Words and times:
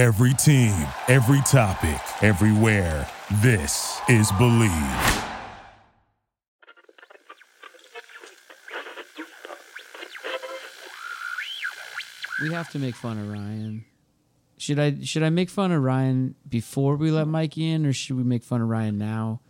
Every 0.00 0.32
team, 0.32 0.72
every 1.08 1.42
topic, 1.42 2.00
everywhere. 2.22 3.06
This 3.42 4.00
is 4.08 4.32
Bleav. 4.32 5.28
We 12.40 12.50
have 12.50 12.70
to 12.70 12.78
make 12.78 12.94
fun 12.94 13.18
of 13.18 13.30
Ryan. 13.30 13.84
Should 14.56 14.78
I 14.78 14.96
should 15.02 15.22
I 15.22 15.28
make 15.28 15.50
fun 15.50 15.70
of 15.70 15.82
Ryan 15.82 16.34
before 16.48 16.96
we 16.96 17.10
let 17.10 17.28
Mikey 17.28 17.68
in, 17.68 17.84
or 17.84 17.92
should 17.92 18.16
we 18.16 18.22
make 18.22 18.42
fun 18.42 18.62
of 18.62 18.68
Ryan 18.68 18.96
now? 18.96 19.42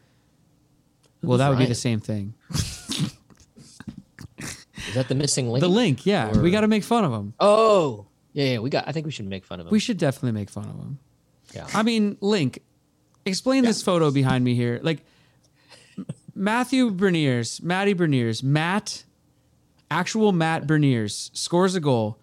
well, 1.22 1.38
that 1.38 1.48
would 1.48 1.58
be 1.58 1.66
the 1.66 1.76
same 1.76 2.00
thing. 2.00 2.34
Is 4.88 4.94
that 4.94 5.06
the 5.06 5.14
missing 5.14 5.48
link? 5.48 5.60
The 5.60 5.68
link, 5.68 6.04
yeah, 6.04 6.36
we 6.36 6.50
got 6.50 6.62
to 6.62 6.68
make 6.68 6.82
fun 6.82 7.04
of 7.04 7.12
him. 7.12 7.34
Oh, 7.38 8.08
yeah, 8.32 8.44
yeah. 8.52 8.58
We 8.58 8.70
got. 8.70 8.86
I 8.86 8.92
think 8.92 9.06
we 9.06 9.12
should 9.12 9.26
make 9.28 9.44
fun 9.44 9.60
of 9.60 9.66
him. 9.66 9.70
We 9.72 9.78
should 9.80 9.98
definitely 9.98 10.32
make 10.32 10.50
fun 10.50 10.64
of 10.64 10.76
him. 10.76 10.98
Yeah. 11.54 11.66
I 11.74 11.82
mean, 11.82 12.16
Link, 12.20 12.60
explain 13.24 13.64
this 13.64 13.82
photo 13.82 14.10
behind 14.10 14.44
me 14.44 14.54
here. 14.54 14.80
Like 14.82 15.00
Matthew 16.34 16.90
Beniers, 16.90 17.62
Matty 17.62 17.94
Beniers, 17.94 18.42
Matt, 18.42 19.04
actual 19.90 20.32
Matt 20.32 20.66
Beniers 20.66 21.30
scores 21.36 21.74
a 21.74 21.80
goal, 21.80 22.18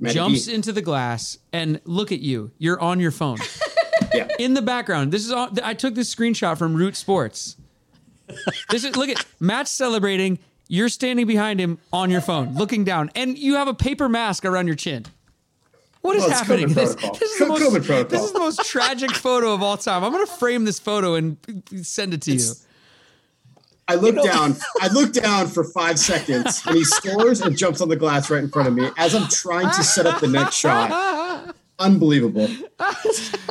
Matty 0.00 0.14
jumps 0.14 0.46
B. 0.46 0.54
into 0.54 0.72
the 0.72 0.82
glass, 0.82 1.38
and 1.52 1.80
look 1.84 2.10
at 2.12 2.20
you. 2.20 2.50
You're 2.58 2.80
on 2.80 3.00
your 3.00 3.12
phone. 3.12 3.38
Yeah. 4.14 4.28
In 4.38 4.54
the 4.54 4.62
background, 4.62 5.12
this 5.12 5.26
is 5.26 5.32
all. 5.32 5.50
I 5.62 5.74
took 5.74 5.94
this 5.94 6.14
screenshot 6.14 6.56
from 6.56 6.74
Root 6.74 6.96
Sports. 6.96 7.56
This 8.70 8.84
is 8.84 8.96
look 8.96 9.08
at 9.08 9.22
Matt's 9.40 9.70
celebrating. 9.72 10.38
You're 10.68 10.88
standing 10.88 11.26
behind 11.26 11.60
him 11.60 11.78
on 11.92 12.10
your 12.10 12.20
phone, 12.20 12.54
looking 12.54 12.84
down, 12.84 13.10
and 13.14 13.36
you 13.36 13.56
have 13.56 13.68
a 13.68 13.74
paper 13.74 14.08
mask 14.08 14.44
around 14.44 14.66
your 14.66 14.76
chin. 14.76 15.04
What 16.08 16.16
is 16.16 16.22
Well, 16.22 16.30
happening? 16.32 16.68
This, 16.72 16.94
this 16.94 17.20
is 17.32 17.38
the 17.38 17.46
most, 17.48 18.08
this 18.08 18.22
is 18.22 18.32
the 18.32 18.38
most 18.38 18.64
tragic 18.64 19.10
photo 19.14 19.52
of 19.52 19.62
all 19.62 19.76
time. 19.76 20.02
I'm 20.02 20.10
gonna 20.10 20.24
frame 20.24 20.64
this 20.64 20.78
photo 20.78 21.16
and 21.16 21.36
send 21.82 22.14
it 22.14 22.22
to 22.22 22.32
you. 22.32 22.50
I 23.86 23.96
look 23.96 24.14
down. 24.24 24.56
I 24.80 24.88
look 24.88 25.12
down 25.12 25.48
for 25.48 25.64
five 25.64 25.98
seconds, 25.98 26.62
and 26.66 26.76
he 26.76 26.84
scores 26.84 27.42
and 27.42 27.58
jumps 27.58 27.82
on 27.82 27.90
the 27.90 27.96
glass 27.96 28.30
right 28.30 28.42
in 28.42 28.48
front 28.48 28.68
of 28.68 28.74
me 28.74 28.88
as 28.96 29.14
I'm 29.14 29.28
trying 29.28 29.68
to 29.68 29.84
set 29.84 30.06
up 30.06 30.22
the 30.22 30.28
next 30.28 30.54
shot. 30.56 31.54
Unbelievable. 31.78 32.48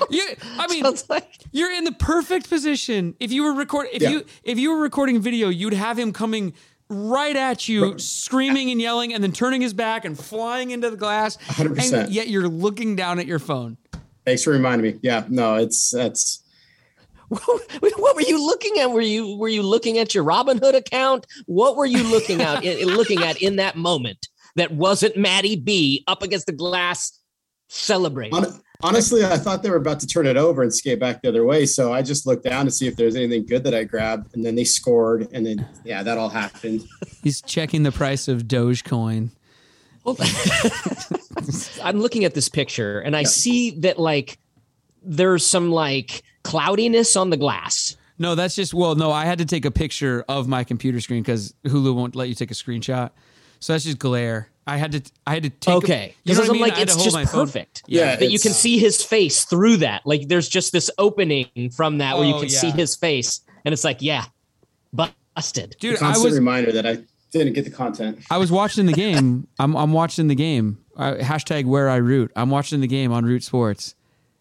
You, 0.10 0.26
I 0.58 0.68
mean, 0.68 0.84
like 1.10 1.28
you're 1.52 1.72
in 1.72 1.84
the 1.84 1.92
perfect 1.92 2.50
position. 2.50 3.16
If 3.20 3.32
you 3.32 3.44
were 3.44 3.54
record, 3.54 3.88
if 3.94 4.02
Yeah. 4.02 4.10
you 4.10 4.26
if 4.44 4.58
you 4.58 4.72
were 4.72 4.80
recording 4.82 5.20
video, 5.22 5.50
you'd 5.50 5.74
have 5.74 6.00
him 6.00 6.12
coming 6.12 6.54
right 6.90 7.36
at 7.36 7.68
you, 7.68 7.98
screaming 8.00 8.72
and 8.72 8.82
yelling, 8.82 9.14
and 9.14 9.24
then 9.24 9.32
turning 9.32 9.62
his 9.62 9.74
back 9.74 10.06
and 10.06 10.18
flying 10.18 10.72
into 10.72 10.90
the 10.90 10.98
glass. 10.98 11.38
100%. 11.38 11.94
And 11.94 12.12
yet 12.12 12.28
you're 12.28 12.48
looking 12.48 12.96
down 12.96 13.20
at 13.20 13.28
your 13.28 13.40
phone. 13.40 13.78
Thanks 14.26 14.44
for 14.44 14.52
reminding 14.52 14.94
me. 14.94 15.00
Yeah, 15.02 15.26
no, 15.30 15.56
it's 15.56 15.92
that's 15.92 16.44
what 17.30 18.16
were 18.16 18.22
you 18.22 18.46
looking 18.46 18.80
at? 18.80 18.92
Were 18.92 19.02
you 19.02 19.38
were 19.38 19.50
you 19.50 19.62
looking 19.62 19.98
at 19.98 20.16
your 20.16 20.24
Robinhood 20.24 20.76
account? 20.76 21.26
What 21.46 21.76
were 21.76 21.86
you 21.86 22.04
looking 22.04 22.42
at 22.42 22.64
looking 22.86 23.24
at 23.24 23.42
in 23.42 23.58
that 23.58 23.76
moment 23.76 24.28
that 24.56 24.72
wasn't 24.72 25.18
Maddie 25.18 25.58
B 25.58 26.04
up 26.08 26.24
against 26.24 26.46
the 26.46 26.54
glass 26.54 27.20
celebrating? 27.68 28.34
hon- 28.34 28.62
honestly. 28.82 29.26
I 29.26 29.38
thought 29.38 29.64
they 29.64 29.70
were 29.70 29.78
about 29.78 30.00
to 30.02 30.08
turn 30.08 30.28
it 30.28 30.38
over 30.38 30.62
and 30.62 30.74
skate 30.74 31.00
back 31.00 31.22
the 31.22 31.30
other 31.30 31.46
way, 31.46 31.66
so 31.66 31.94
I 31.94 32.02
just 32.02 32.26
looked 32.26 32.44
down 32.44 32.66
to 32.66 32.72
see 32.72 32.88
if 32.88 32.96
there's 32.96 33.16
anything 33.16 33.46
good 33.46 33.64
that 33.64 33.74
I 33.74 33.84
grabbed, 33.84 34.36
and 34.36 34.46
then 34.46 34.56
they 34.56 34.64
scored, 34.64 35.28
and 35.32 35.46
then 35.46 35.68
yeah, 35.84 36.04
that 36.04 36.18
all 36.18 36.30
happened. 36.30 36.84
He's 37.24 37.42
checking 37.42 37.84
the 37.84 37.92
price 37.92 38.28
of 38.28 38.44
Dogecoin. 38.44 39.32
Hold 40.04 40.22
on. 40.22 40.28
I'm 41.84 42.00
looking 42.00 42.24
at 42.24 42.34
this 42.34 42.48
picture 42.48 43.00
and 43.00 43.16
I 43.16 43.24
see 43.24 43.72
that 43.80 44.00
like 44.00 44.38
there's 45.04 45.46
some 45.46 45.72
like 45.72 46.24
cloudiness 46.44 47.16
on 47.16 47.30
the 47.30 47.38
glass. 47.38 47.98
No, 48.18 48.34
that's 48.34 48.56
just 48.56 48.74
well, 48.74 48.96
no, 48.96 49.12
I 49.12 49.26
had 49.26 49.38
to 49.40 49.46
take 49.46 49.66
a 49.66 49.72
picture 49.72 50.24
of 50.28 50.48
my 50.48 50.64
computer 50.64 51.00
screen 51.02 51.24
because 51.24 51.54
Hulu 51.66 51.94
won't 51.94 52.16
let 52.16 52.30
you 52.30 52.36
take 52.36 52.52
a 52.52 52.56
screenshot. 52.56 53.12
So 53.60 53.74
that's 53.74 53.84
just 53.84 54.00
glare. 54.00 54.50
I 54.68 54.78
had 54.78 54.92
to 54.92 55.12
I 55.26 55.34
had 55.34 55.44
to 55.44 55.50
take 55.50 55.76
Okay. 55.76 56.08
you 56.24 56.36
Because 56.36 56.38
what 56.40 56.44
I 56.44 56.48
I'm 56.48 56.52
mean? 56.54 56.62
like, 56.62 56.74
I 56.74 56.80
had 56.80 56.88
to 56.90 56.94
it's 56.94 56.96
hold 56.96 57.06
just 57.06 57.16
my 57.16 57.26
phone. 57.26 57.46
perfect. 57.48 57.84
Yeah, 57.88 58.16
that 58.18 58.30
you 58.32 58.38
can 58.40 58.52
see 58.52 58.78
his 58.78 59.02
face 59.04 59.46
through 59.46 59.78
that. 59.78 60.02
Like 60.06 60.28
there's 60.28 60.50
just 60.50 60.72
this 60.74 60.92
opening 60.98 61.72
from 61.76 62.00
that 62.00 62.18
where 62.18 62.28
you 62.28 62.36
Oh, 62.36 62.40
can 62.42 62.50
yeah. 62.50 62.60
see 62.60 62.72
his 62.72 62.96
face. 62.96 63.42
And 63.66 63.74
it's 63.74 63.84
like, 63.84 64.02
yeah, 64.02 64.26
busted. 64.94 65.76
Dude, 65.80 65.96
I 65.98 66.00
Constant 66.00 66.26
was 66.26 66.34
reminder 66.36 66.72
that 66.72 66.86
I 66.86 67.00
didn't 67.32 67.54
get 67.54 67.66
the 67.66 67.72
content. 67.72 68.20
I 68.30 68.38
was 68.38 68.52
watching 68.52 68.86
the 68.86 68.94
game. 68.94 69.48
I'm 69.60 69.76
I'm 69.76 69.94
watching 69.94 70.28
the 70.28 70.36
game. 70.36 70.80
Uh, 70.96 71.16
hashtag 71.16 71.66
where 71.66 71.90
I 71.90 71.98
root. 71.98 72.32
I'm 72.36 72.50
watching 72.50 72.82
the 72.82 72.88
game 72.88 73.12
on 73.12 73.24
Root 73.26 73.44
Sports. 73.44 73.94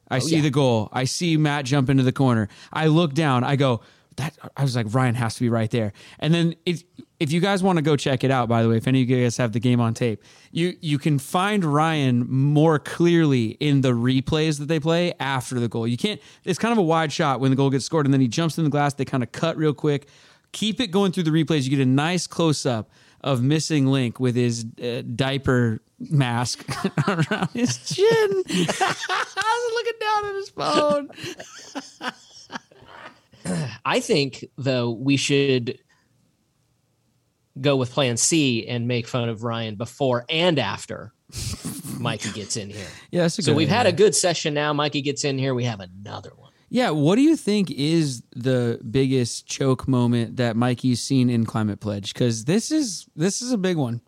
I 0.09 0.21
see 0.21 0.37
yeah. 0.37 0.43
the 0.43 0.51
goal. 0.51 0.89
I 0.93 1.05
see 1.05 1.37
Matt 1.37 1.65
jump 1.65 1.91
into 1.91 2.03
the 2.05 2.13
corner. 2.13 2.49
I 2.73 2.87
look 2.87 3.13
down. 3.13 3.45
I 3.45 3.57
go. 3.57 3.81
That 4.17 4.37
I 4.57 4.63
was 4.63 4.75
like 4.75 4.87
Ryan 4.91 5.15
has 5.15 5.35
to 5.35 5.41
be 5.41 5.49
right 5.49 5.71
there. 5.71 5.93
And 6.19 6.33
then 6.33 6.55
if 6.65 6.83
if 7.21 7.33
you 7.33 7.41
guys 7.41 7.63
want 7.63 7.77
to 7.77 7.83
go 7.83 7.97
check 7.97 8.25
it 8.25 8.31
out, 8.31 8.49
by 8.49 8.63
the 8.63 8.69
way, 8.69 8.77
if 8.77 8.87
any 8.87 9.03
of 9.03 9.11
you 9.11 9.23
guys 9.23 9.37
have 9.37 9.53
the 9.53 9.61
game 9.61 9.81
on 9.81 9.95
tape, 9.95 10.23
you 10.53 10.75
you 10.81 10.99
can 10.99 11.19
find 11.19 11.65
Ryan 11.65 12.29
more 12.31 12.79
clearly 12.79 13.49
in 13.61 13.81
the 13.81 13.93
replays 13.93 14.59
that 14.59 14.67
they 14.67 14.81
play 14.81 15.15
after 15.21 15.61
the 15.61 15.69
goal. 15.69 15.87
You 15.87 15.97
can't. 15.97 16.21
It's 16.45 16.59
kind 16.59 16.73
of 16.73 16.79
a 16.79 16.83
wide 16.83 17.13
shot 17.13 17.41
when 17.41 17.51
the 17.51 17.57
goal 17.57 17.71
gets 17.71 17.85
scored, 17.85 18.07
and 18.07 18.13
then 18.13 18.21
he 18.21 18.29
jumps 18.29 18.59
in 18.59 18.65
the 18.65 18.71
glass. 18.71 18.95
They 18.95 19.05
kind 19.05 19.23
of 19.23 19.33
cut 19.33 19.57
real 19.57 19.75
quick. 19.75 20.09
Keep 20.53 20.81
it 20.81 20.89
going 20.89 21.13
through 21.13 21.25
the 21.25 21.31
replays. 21.31 21.65
You 21.65 21.71
get 21.71 21.81
a 21.81 21.87
nice 21.87 22.27
close 22.27 22.65
up 22.65 22.91
of 23.23 23.43
missing 23.43 23.87
Link 23.87 24.21
with 24.21 24.37
his 24.37 24.65
uh, 24.83 25.03
diaper 25.15 25.83
mask 25.99 26.65
around 27.09 27.49
his 27.53 27.79
chin. 27.79 28.07
I 28.49 29.61
was 29.65 29.73
looking 29.75 29.99
down 30.01 30.27
at 30.27 30.35
his 30.35 30.51
phone. 30.51 31.09
I 33.87 34.01
think 34.01 34.45
though 34.59 34.91
we 34.91 35.17
should 35.17 35.79
go 37.61 37.77
with 37.77 37.93
plan 37.93 38.17
C 38.17 38.67
and 38.67 38.89
make 38.89 39.07
fun 39.07 39.29
of 39.29 39.45
Ryan 39.45 39.77
before 39.77 40.27
and 40.29 40.59
after 40.59 41.13
Mikey 42.01 42.33
gets 42.33 42.57
in 42.57 42.69
here. 42.69 42.89
Yeah, 43.13 43.23
that's 43.23 43.39
a 43.39 43.43
So 43.43 43.55
we've 43.55 43.69
had 43.69 43.87
a 43.87 43.93
good 43.93 44.15
session 44.15 44.55
now. 44.55 44.73
Mikey 44.73 45.03
gets 45.03 45.25
in 45.25 45.39
here. 45.39 45.55
We 45.55 45.65
have 45.65 45.79
another 45.79 46.33
one. 46.37 46.51
Yeah, 46.69 46.91
what 46.91 47.15
do 47.15 47.23
you 47.23 47.37
think 47.37 47.71
is 47.71 48.25
the 48.35 48.81
biggest 48.91 49.47
choke 49.47 49.87
moment 49.87 50.37
that 50.37 50.57
Mikey's 50.57 51.01
seen 51.01 51.31
in 51.31 51.47
Climate 51.47 51.79
Pledge? 51.79 52.13
Because 52.13 52.45
this 52.45 52.73
is 52.73 53.07
this 53.15 53.41
is 53.41 53.53
a 53.53 53.59
big 53.59 53.77
one. 53.77 54.01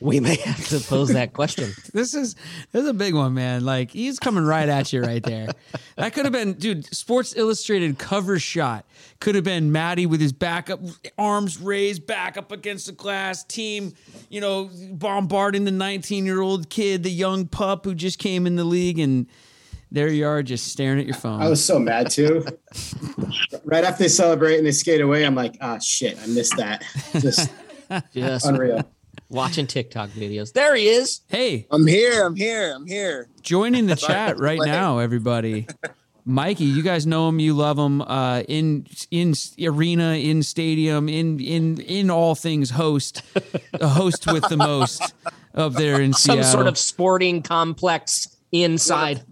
We 0.00 0.18
may 0.18 0.36
have 0.36 0.66
to 0.68 0.80
pose 0.80 1.10
that 1.10 1.32
question. 1.32 1.72
This 1.92 2.14
is 2.14 2.36
this 2.72 2.84
is 2.84 2.88
a 2.88 2.94
big 2.94 3.14
one, 3.14 3.34
man. 3.34 3.64
Like 3.64 3.90
he's 3.90 4.18
coming 4.18 4.44
right 4.44 4.68
at 4.68 4.92
you 4.92 5.02
right 5.02 5.22
there. 5.22 5.48
That 5.96 6.12
could 6.14 6.24
have 6.24 6.32
been, 6.32 6.52
dude. 6.54 6.86
Sports 6.94 7.34
Illustrated 7.36 7.98
cover 7.98 8.38
shot 8.38 8.86
could 9.18 9.34
have 9.34 9.44
been 9.44 9.72
Maddie 9.72 10.06
with 10.06 10.20
his 10.20 10.32
back 10.32 10.70
up, 10.70 10.80
arms 11.18 11.60
raised, 11.60 12.06
back 12.06 12.36
up 12.36 12.52
against 12.52 12.86
the 12.86 12.92
glass. 12.92 13.44
Team, 13.44 13.92
you 14.28 14.40
know, 14.40 14.70
bombarding 14.92 15.64
the 15.64 15.72
19 15.72 16.24
year 16.24 16.40
old 16.40 16.70
kid, 16.70 17.02
the 17.02 17.10
young 17.10 17.46
pup 17.46 17.84
who 17.84 17.94
just 17.94 18.18
came 18.18 18.46
in 18.46 18.56
the 18.56 18.64
league, 18.64 18.98
and 18.98 19.26
there 19.90 20.08
you 20.08 20.26
are, 20.26 20.42
just 20.42 20.68
staring 20.68 21.00
at 21.00 21.06
your 21.06 21.16
phone. 21.16 21.42
I 21.42 21.48
was 21.48 21.62
so 21.62 21.78
mad 21.78 22.10
too. 22.10 22.46
right 23.64 23.84
after 23.84 24.04
they 24.04 24.08
celebrate 24.08 24.58
and 24.58 24.66
they 24.66 24.72
skate 24.72 25.00
away, 25.00 25.26
I'm 25.26 25.34
like, 25.34 25.56
ah, 25.60 25.78
shit, 25.78 26.18
I 26.20 26.26
missed 26.26 26.56
that. 26.56 26.84
Just 27.18 27.50
Just 28.14 28.46
unreal. 28.46 28.88
Watching 29.30 29.66
TikTok 29.66 30.10
videos. 30.10 30.52
There 30.52 30.74
he 30.74 30.88
is. 30.88 31.22
hey, 31.28 31.66
I'm 31.70 31.86
here. 31.86 32.26
I'm 32.26 32.36
here. 32.36 32.72
I'm 32.74 32.86
here. 32.86 33.28
joining 33.42 33.86
the 33.86 33.96
chat 34.08 34.38
right 34.38 34.60
now, 34.62 34.98
everybody. 34.98 35.66
Mikey, 36.26 36.64
you 36.66 36.82
guys 36.82 37.06
know 37.06 37.28
him, 37.28 37.40
you 37.40 37.54
love 37.54 37.78
him. 37.78 38.02
Uh, 38.02 38.40
in 38.46 38.86
in 39.10 39.32
arena, 39.62 40.12
in 40.12 40.42
stadium, 40.42 41.08
in 41.08 41.40
in 41.40 41.80
in 41.80 42.10
all 42.10 42.34
things, 42.34 42.70
host, 42.70 43.22
a 43.72 43.88
host 43.88 44.30
with 44.30 44.46
the 44.48 44.56
most 44.56 45.14
up 45.54 45.72
there 45.72 46.00
in 46.00 46.12
Some 46.12 46.34
Seattle. 46.36 46.52
sort 46.52 46.66
of 46.66 46.76
sporting 46.76 47.42
complex 47.42 48.36
inside. 48.52 49.22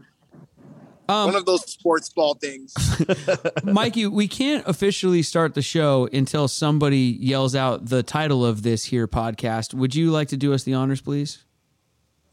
Um, 1.09 1.27
One 1.27 1.37
of 1.37 1.47
those 1.47 1.71
sports 1.71 2.11
ball 2.11 2.35
things. 2.35 2.75
Mikey, 3.65 4.07
we 4.07 4.29
can't 4.29 4.67
officially 4.67 5.23
start 5.23 5.55
the 5.55 5.63
show 5.63 6.07
until 6.13 6.49
somebody 6.49 7.17
yells 7.21 7.55
out 7.55 7.87
the 7.87 8.03
title 8.03 8.45
of 8.45 8.63
this 8.63 8.85
here 8.85 9.09
podcast. 9.09 9.73
Would 9.73 9.95
you 9.95 10.11
like 10.11 10.29
to 10.29 10.37
do 10.37 10.53
us 10.53 10.65
the 10.65 10.75
honors, 10.75 11.01
please? 11.01 11.45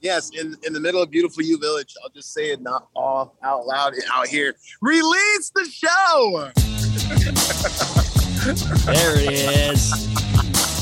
yes, 0.01 0.29
in, 0.39 0.55
in 0.63 0.71
the 0.71 0.79
middle 0.79 1.01
of 1.01 1.09
beautiful 1.09 1.41
U 1.43 1.57
Village. 1.57 1.95
I'll 2.03 2.11
just 2.11 2.31
say 2.31 2.51
it 2.51 2.61
not 2.61 2.89
all 2.95 3.35
out 3.43 3.65
loud 3.65 3.93
out 4.13 4.27
here. 4.27 4.53
Release 4.81 5.51
the 5.55 5.65
show. 5.65 6.51
There 8.45 9.15
it 9.17 9.31
is. 9.31 9.91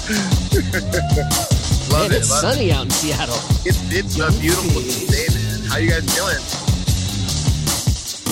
Love 1.89 2.09
Man, 2.09 2.11
it. 2.11 2.17
it's 2.17 2.29
Love 2.29 2.41
sunny 2.41 2.73
out 2.73 2.83
in 2.83 2.89
Seattle. 2.89 3.35
It's, 3.65 3.79
it's 3.93 4.19
a 4.19 4.29
beautiful 4.41 4.81
day, 5.07 5.27
man. 5.33 5.69
How 5.69 5.77
you 5.77 5.89
guys 5.89 6.05
doing? 6.13 6.62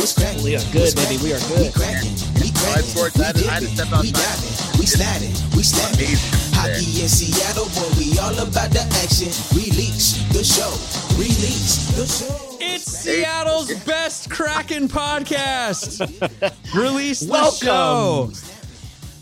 What's 0.01 0.13
cracking? 0.17 0.43
We 0.43 0.55
are 0.55 0.65
good, 0.73 0.95
baby. 0.95 1.17
We 1.21 1.33
are 1.33 1.39
good. 1.45 1.61
We 1.61 1.71
cracking. 1.71 2.15
We 2.41 2.49
cracking. 2.57 2.89
sports, 2.89 3.19
I 3.19 3.25
had 3.29 3.35
to- 3.37 3.47
I 3.47 3.51
had 3.53 3.61
to 3.63 3.69
step 3.69 3.87
We 4.01 4.09
outside. 4.09 4.13
diving. 4.17 4.79
We 4.79 4.85
sliding. 4.87 5.33
We 5.55 5.61
snapping. 5.63 6.07
Amazing. 6.09 6.53
Hockey 6.57 7.01
in 7.03 7.09
Seattle, 7.09 7.65
boy, 7.69 7.89
we 8.01 8.17
all 8.17 8.33
about 8.39 8.71
the 8.71 8.81
action. 9.05 9.29
Release 9.53 10.17
the 10.33 10.43
show. 10.43 10.73
Release 11.17 11.85
the 11.93 12.05
show. 12.07 12.57
It's 12.59 12.87
It's 12.87 12.97
Seattle's 12.97 13.71
best 13.85 14.29
Kraken 14.31 14.87
podcast. 14.89 16.01
Release 16.75 17.19
the 17.21 17.31
Welcome. 17.31 17.67
show. 17.67 18.31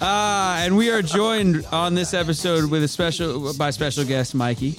Uh, 0.02 0.60
and 0.64 0.78
we 0.78 0.90
are 0.92 1.02
joined 1.02 1.66
on 1.74 1.94
this 1.94 2.14
episode 2.14 2.70
with 2.72 2.84
a 2.84 2.88
special 2.88 3.54
by 3.56 3.70
special 3.72 4.06
guest 4.06 4.34
Mikey. 4.34 4.78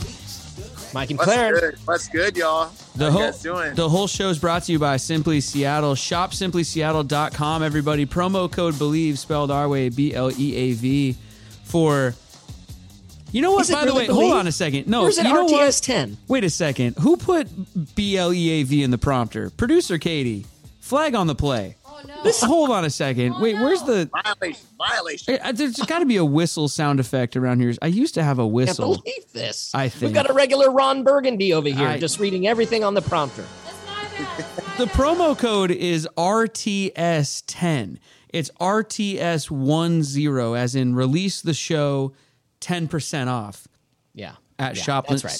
Mike 0.95 1.11
and 1.11 1.19
What's 1.19 1.33
Clarence. 1.33 1.61
good? 1.61 1.79
What's 1.87 2.09
good, 2.09 2.37
y'all? 2.37 2.71
The 2.97 3.07
How 3.07 3.11
whole 3.11 3.21
you 3.21 3.27
guys 3.33 3.43
doing? 3.43 3.75
the 3.75 3.89
whole 3.89 4.07
show 4.07 4.29
is 4.29 4.39
brought 4.39 4.65
to 4.65 4.73
you 4.73 4.79
by 4.79 4.97
Simply 4.97 5.41
Seattle. 5.41 5.95
Shop 5.95 6.33
simplyseattle.com. 6.33 7.63
Everybody, 7.63 8.07
promo 8.07 8.51
code 8.51 8.75
Bleav 8.75 9.17
spelled 9.19 9.51
our 9.51 9.69
way 9.69 9.89
B 9.89 10.15
L 10.15 10.31
E 10.39 10.55
A 10.57 10.73
V 10.73 11.17
for. 11.65 12.15
You 13.33 13.43
know 13.43 13.53
what, 13.53 13.71
it 13.71 13.73
By 13.73 13.85
the 13.87 13.95
way, 13.95 14.07
Believe? 14.09 14.23
hold 14.23 14.33
on 14.35 14.47
a 14.49 14.53
second. 14.53 14.89
No, 14.89 15.07
it 15.07 15.17
you 15.17 15.23
know 15.23 15.45
what? 15.45 15.53
RTS 15.71 15.85
10? 15.85 16.17
Wait 16.27 16.43
a 16.43 16.51
second. 16.51 16.97
Who 16.99 17.17
put 17.17 17.47
B 17.95 18.17
L 18.17 18.33
E 18.35 18.51
A 18.51 18.63
V 18.65 18.83
in 18.83 18.91
the 18.91 18.99
prompter? 18.99 19.51
Producer 19.51 19.99
Katie. 19.99 20.47
Flag 20.81 21.15
on 21.15 21.29
the 21.29 21.37
play. 21.37 21.77
No. 22.07 22.15
Hold 22.47 22.71
on 22.71 22.85
a 22.85 22.91
second. 22.91 23.35
Oh, 23.37 23.41
Wait, 23.43 23.55
no. 23.57 23.65
where's 23.65 23.83
the? 23.83 24.09
violation, 24.25 24.67
violation. 24.79 25.39
Eh, 25.41 25.53
There's 25.53 25.77
got 25.77 25.99
to 26.01 26.07
be 26.07 26.17
a 26.17 26.25
whistle 26.25 26.69
sound 26.69 27.01
effect 27.01 27.37
around 27.37 27.61
here. 27.61 27.75
I 27.83 27.87
used 27.89 28.15
to 28.15 28.23
have 28.23 28.39
a 28.39 28.43
Can't 28.43 28.53
whistle. 28.53 28.97
believe 29.03 29.33
this. 29.33 29.71
I 29.75 29.91
We've 30.01 30.13
got 30.13 30.29
a 30.31 30.33
regular 30.33 30.71
Ron 30.71 31.03
Burgundy 31.05 31.53
over 31.53 31.69
here, 31.69 31.89
I- 31.89 31.99
just 31.99 32.19
reading 32.19 32.47
everything 32.47 32.85
on 32.85 32.95
the 32.95 33.03
prompter. 33.03 33.45
That's 33.65 33.87
my 33.87 34.25
bad. 34.25 34.79
The 34.79 34.87
promo 34.87 35.37
code 35.39 35.71
is 35.71 36.09
RTS10. 36.17 37.99
It's 38.33 38.51
RTS10, 38.61 40.57
as 40.57 40.75
in 40.75 40.95
release 40.95 41.41
the 41.43 41.55
show 41.55 42.13
10% 42.61 43.29
off 43.29 43.67
Yeah. 44.15 44.35
At 44.61 44.77
yeah, 44.77 44.83
shop 44.83 45.07
that's 45.09 45.25
right. 45.25 45.33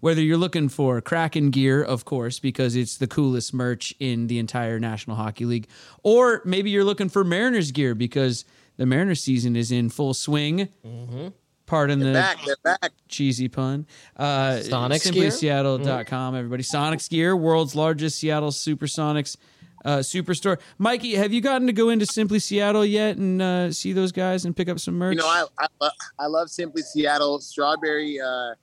Whether 0.00 0.22
you're 0.22 0.38
looking 0.38 0.68
for 0.68 1.00
Kraken 1.00 1.50
gear, 1.50 1.82
of 1.82 2.04
course, 2.04 2.38
because 2.38 2.74
it's 2.74 2.96
the 2.96 3.06
coolest 3.06 3.52
merch 3.52 3.94
in 4.00 4.26
the 4.26 4.38
entire 4.38 4.80
National 4.80 5.16
Hockey 5.16 5.44
League, 5.44 5.68
or 6.02 6.40
maybe 6.44 6.70
you're 6.70 6.84
looking 6.84 7.08
for 7.08 7.22
Mariners 7.22 7.70
gear 7.70 7.94
because 7.94 8.44
the 8.78 8.86
Mariners 8.86 9.20
season 9.20 9.54
is 9.54 9.70
in 9.70 9.90
full 9.90 10.14
swing. 10.14 10.68
Mm-hmm. 10.84 11.28
Pardon 11.66 12.00
the 12.00 12.12
Back, 12.12 12.44
they're 12.44 12.56
back. 12.64 12.92
cheesy 13.08 13.48
pun. 13.48 13.86
Uh, 14.16 14.58
Sonics? 14.62 15.10
SimplySeattle.com, 15.10 16.34
everybody. 16.34 16.62
Sonics 16.62 17.08
gear, 17.08 17.36
world's 17.36 17.74
largest 17.74 18.18
Seattle 18.18 18.50
Supersonics 18.50 19.36
uh, 19.84 19.98
superstore. 19.98 20.58
Mikey, 20.78 21.14
have 21.14 21.32
you 21.32 21.40
gotten 21.40 21.66
to 21.66 21.72
go 21.72 21.88
into 21.88 22.06
Simply 22.06 22.38
Seattle 22.38 22.84
yet 22.84 23.16
and 23.16 23.42
uh, 23.42 23.72
see 23.72 23.92
those 23.92 24.12
guys 24.12 24.44
and 24.44 24.56
pick 24.56 24.68
up 24.68 24.78
some 24.78 24.94
merch? 24.94 25.14
You 25.14 25.20
know, 25.20 25.26
I 25.26 25.44
I, 25.58 25.66
lo- 25.80 25.90
I 26.18 26.26
love 26.26 26.50
Simply 26.50 26.82
Seattle. 26.82 27.40
Strawberry 27.40 28.20
uh, 28.20 28.54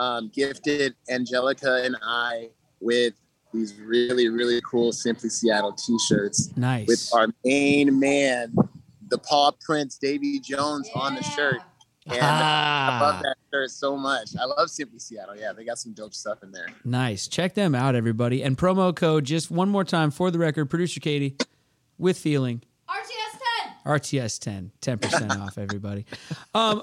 um, 0.00 0.30
gifted 0.34 0.94
Angelica 1.10 1.82
and 1.84 1.96
I 2.02 2.50
with 2.80 3.14
these 3.52 3.74
really 3.80 4.28
really 4.28 4.60
cool 4.68 4.92
Simply 4.92 5.28
Seattle 5.30 5.72
T-shirts 5.72 6.56
nice. 6.56 6.86
with 6.86 7.10
our 7.14 7.28
main 7.44 7.98
man, 7.98 8.54
the 9.08 9.18
Paw 9.18 9.52
Prince 9.64 9.96
Davy 9.98 10.40
Jones 10.40 10.88
on 10.94 11.14
the 11.14 11.22
shirt. 11.22 11.60
And 12.06 12.20
I 12.20 13.00
love 13.00 13.14
Ah, 13.16 13.20
that 13.22 13.36
shirt 13.50 13.70
so 13.70 13.96
much. 13.96 14.30
I 14.40 14.44
love 14.44 14.68
Simply 14.70 14.98
Seattle. 14.98 15.36
Yeah, 15.36 15.52
they 15.52 15.64
got 15.64 15.78
some 15.78 15.92
dope 15.94 16.12
stuff 16.14 16.42
in 16.42 16.52
there. 16.52 16.66
nice. 16.84 17.26
Check 17.28 17.54
them 17.54 17.74
out, 17.74 17.94
everybody. 17.94 18.42
And 18.42 18.58
promo 18.58 18.94
code, 18.94 19.24
just 19.24 19.50
one 19.50 19.68
more 19.70 19.84
time 19.84 20.10
for 20.10 20.30
the 20.30 20.38
record, 20.38 20.66
producer 20.68 21.00
Katie, 21.00 21.36
with 21.98 22.18
feeling. 22.18 22.62
RTS 22.88 24.38
10. 24.38 24.70
RTS 24.80 24.98
10, 24.98 24.98
10% 24.98 25.40
off, 25.40 25.56
everybody. 25.58 26.04
Um, 26.54 26.82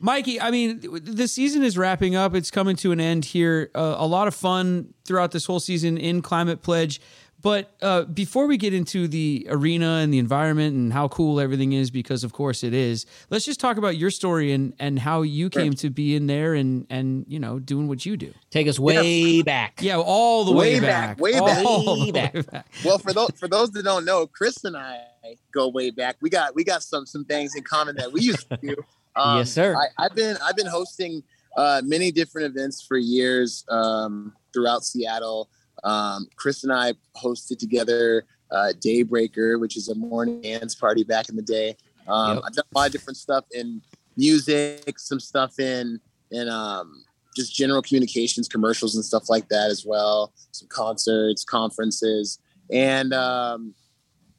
Mikey, 0.00 0.40
I 0.40 0.50
mean, 0.52 0.80
the 1.02 1.26
season 1.28 1.62
is 1.64 1.76
wrapping 1.78 2.14
up. 2.16 2.34
It's 2.34 2.50
coming 2.50 2.76
to 2.76 2.92
an 2.92 3.00
end 3.00 3.24
here. 3.24 3.70
Uh, 3.74 3.96
a 3.98 4.06
lot 4.06 4.28
of 4.28 4.34
fun 4.34 4.94
throughout 5.04 5.32
this 5.32 5.44
whole 5.46 5.58
season 5.60 5.98
in 5.98 6.22
Climate 6.22 6.62
Pledge. 6.62 7.00
But 7.40 7.70
uh, 7.80 8.02
before 8.02 8.46
we 8.48 8.56
get 8.56 8.74
into 8.74 9.06
the 9.06 9.46
arena 9.48 9.98
and 10.02 10.12
the 10.12 10.18
environment 10.18 10.74
and 10.74 10.92
how 10.92 11.06
cool 11.06 11.38
everything 11.38 11.72
is, 11.72 11.88
because 11.90 12.24
of 12.24 12.32
course 12.32 12.64
it 12.64 12.74
is, 12.74 13.06
let's 13.30 13.44
just 13.44 13.60
talk 13.60 13.76
about 13.76 13.96
your 13.96 14.10
story 14.10 14.52
and, 14.52 14.72
and 14.80 14.98
how 14.98 15.22
you 15.22 15.48
came 15.48 15.72
to 15.74 15.88
be 15.88 16.16
in 16.16 16.26
there 16.26 16.54
and, 16.54 16.84
and, 16.90 17.24
you 17.28 17.38
know, 17.38 17.60
doing 17.60 17.86
what 17.86 18.04
you 18.04 18.16
do. 18.16 18.34
take 18.50 18.66
us 18.66 18.80
way 18.80 19.42
back. 19.42 19.78
Yeah, 19.80 19.98
all 19.98 20.44
the 20.44 20.52
way, 20.52 20.74
Way 20.74 20.80
back. 20.80 21.16
back, 21.16 21.20
way 21.20 21.38
all 21.38 21.46
back. 21.46 21.64
Way 21.64 22.10
back. 22.10 22.34
way 22.34 22.42
back. 22.42 22.66
Well, 22.84 22.98
for 22.98 23.12
those 23.12 23.30
for 23.38 23.46
those 23.46 23.70
that 23.70 23.84
don't 23.84 24.04
know, 24.04 24.26
Chris 24.26 24.64
and 24.64 24.76
I 24.76 25.04
go 25.52 25.68
way 25.68 25.90
back. 25.90 26.16
We 26.20 26.30
got 26.30 26.54
we 26.56 26.64
got 26.64 26.82
some 26.82 27.06
some 27.06 27.24
things 27.24 27.54
in 27.54 27.62
common 27.62 27.94
that 27.96 28.12
we 28.12 28.20
used 28.22 28.48
to 28.50 28.56
do. 28.56 28.74
Um, 29.16 29.38
Yes, 29.38 29.50
sir. 29.50 29.74
I, 29.74 30.04
I've 30.04 30.14
been 30.14 30.36
I've 30.44 30.54
been 30.54 30.66
hosting 30.68 31.24
uh, 31.56 31.82
many 31.84 32.12
different 32.12 32.46
events 32.54 32.80
for 32.82 32.96
years 32.96 33.64
um, 33.68 34.32
throughout 34.52 34.84
Seattle. 34.84 35.48
Um, 35.84 36.26
Chris 36.36 36.64
and 36.64 36.72
I 36.72 36.94
hosted 37.16 37.58
together 37.58 38.24
uh, 38.50 38.72
Daybreaker, 38.84 39.60
which 39.60 39.76
is 39.76 39.88
a 39.88 39.94
morning 39.94 40.40
dance 40.40 40.74
party 40.74 41.04
back 41.04 41.28
in 41.28 41.36
the 41.36 41.42
day. 41.42 41.76
Um, 42.06 42.36
Yep. 42.36 42.44
I've 42.46 42.52
done 42.54 42.64
a 42.74 42.78
lot 42.78 42.86
of 42.86 42.92
different 42.92 43.16
stuff 43.16 43.44
in 43.52 43.82
music, 44.16 44.98
some 44.98 45.20
stuff 45.20 45.58
in 45.58 46.00
in 46.30 46.48
um, 46.48 47.04
just 47.36 47.54
general 47.54 47.80
communications, 47.82 48.48
commercials, 48.48 48.94
and 48.96 49.04
stuff 49.04 49.28
like 49.28 49.48
that 49.48 49.70
as 49.70 49.84
well. 49.86 50.32
Some 50.52 50.68
concerts, 50.68 51.44
conferences, 51.44 52.38
and 52.72 53.12
um, 53.12 53.74